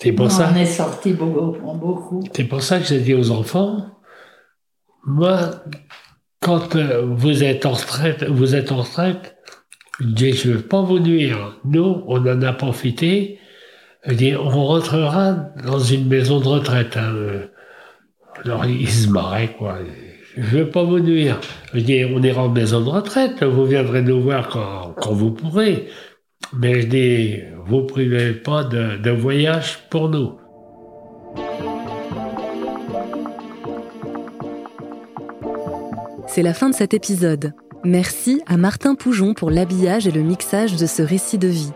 C'est 0.00 0.12
pour 0.12 0.30
ça. 0.30 0.50
On 0.52 0.56
est 0.56 0.66
sortis 0.66 1.12
beaucoup. 1.12 1.72
beaucoup. 1.74 2.22
C'est 2.34 2.44
pour 2.44 2.62
ça 2.62 2.78
que 2.78 2.86
j'ai 2.86 3.00
dit 3.00 3.14
aux 3.14 3.30
enfants, 3.30 3.86
moi, 5.06 5.50
quand 6.40 6.74
euh, 6.76 7.02
vous 7.06 7.44
êtes 7.44 7.66
en 7.66 7.72
retraite, 7.72 8.24
vous 8.24 8.54
êtes 8.54 8.72
en 8.72 8.78
retraite, 8.78 9.36
je 10.00 10.48
ne 10.48 10.54
veux 10.54 10.62
pas 10.62 10.80
vous 10.82 10.98
nuire. 10.98 11.58
Nous, 11.64 12.02
on 12.06 12.26
en 12.26 12.42
a 12.42 12.52
profité. 12.54 13.38
On 14.08 14.64
rentrera 14.64 15.32
dans 15.66 15.78
une 15.78 16.08
maison 16.08 16.40
de 16.40 16.48
retraite. 16.48 16.96
hein. 16.96 17.12
Alors, 18.42 18.64
ils 18.64 18.88
se 18.88 19.08
marraient, 19.08 19.52
quoi. 19.52 19.78
Je 20.36 20.56
veux 20.56 20.70
pas 20.70 20.84
vous 20.84 21.00
nuire. 21.00 21.38
Je 21.74 21.80
dis, 21.80 22.04
on 22.06 22.22
ira 22.22 22.44
en 22.44 22.48
maison 22.48 22.80
de 22.80 22.88
retraite. 22.88 23.42
Vous 23.42 23.66
viendrez 23.66 24.00
nous 24.00 24.22
voir 24.22 24.48
quand, 24.48 24.94
quand 24.96 25.12
vous 25.12 25.32
pourrez. 25.32 25.88
Mais 26.52 26.82
je 26.82 26.86
dis, 26.86 27.36
vous 27.66 27.82
privez 27.82 28.32
pas 28.32 28.64
de, 28.64 28.96
de 28.96 29.10
voyage 29.10 29.86
pour 29.88 30.08
nous. 30.08 30.32
C'est 36.26 36.42
la 36.42 36.54
fin 36.54 36.68
de 36.70 36.74
cet 36.74 36.94
épisode. 36.94 37.52
Merci 37.84 38.42
à 38.46 38.56
Martin 38.56 38.94
Poujon 38.94 39.34
pour 39.34 39.50
l'habillage 39.50 40.06
et 40.06 40.10
le 40.10 40.22
mixage 40.22 40.76
de 40.76 40.86
ce 40.86 41.02
récit 41.02 41.38
de 41.38 41.48
vie. 41.48 41.72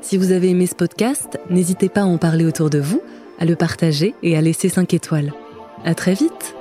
Si 0.00 0.16
vous 0.16 0.32
avez 0.32 0.50
aimé 0.50 0.66
ce 0.66 0.74
podcast, 0.74 1.38
n'hésitez 1.50 1.88
pas 1.88 2.02
à 2.02 2.06
en 2.06 2.18
parler 2.18 2.44
autour 2.44 2.70
de 2.70 2.78
vous, 2.78 3.02
à 3.38 3.44
le 3.44 3.56
partager 3.56 4.14
et 4.22 4.36
à 4.36 4.40
laisser 4.40 4.68
5 4.68 4.94
étoiles. 4.94 5.32
À 5.84 5.94
très 5.94 6.14
vite! 6.14 6.54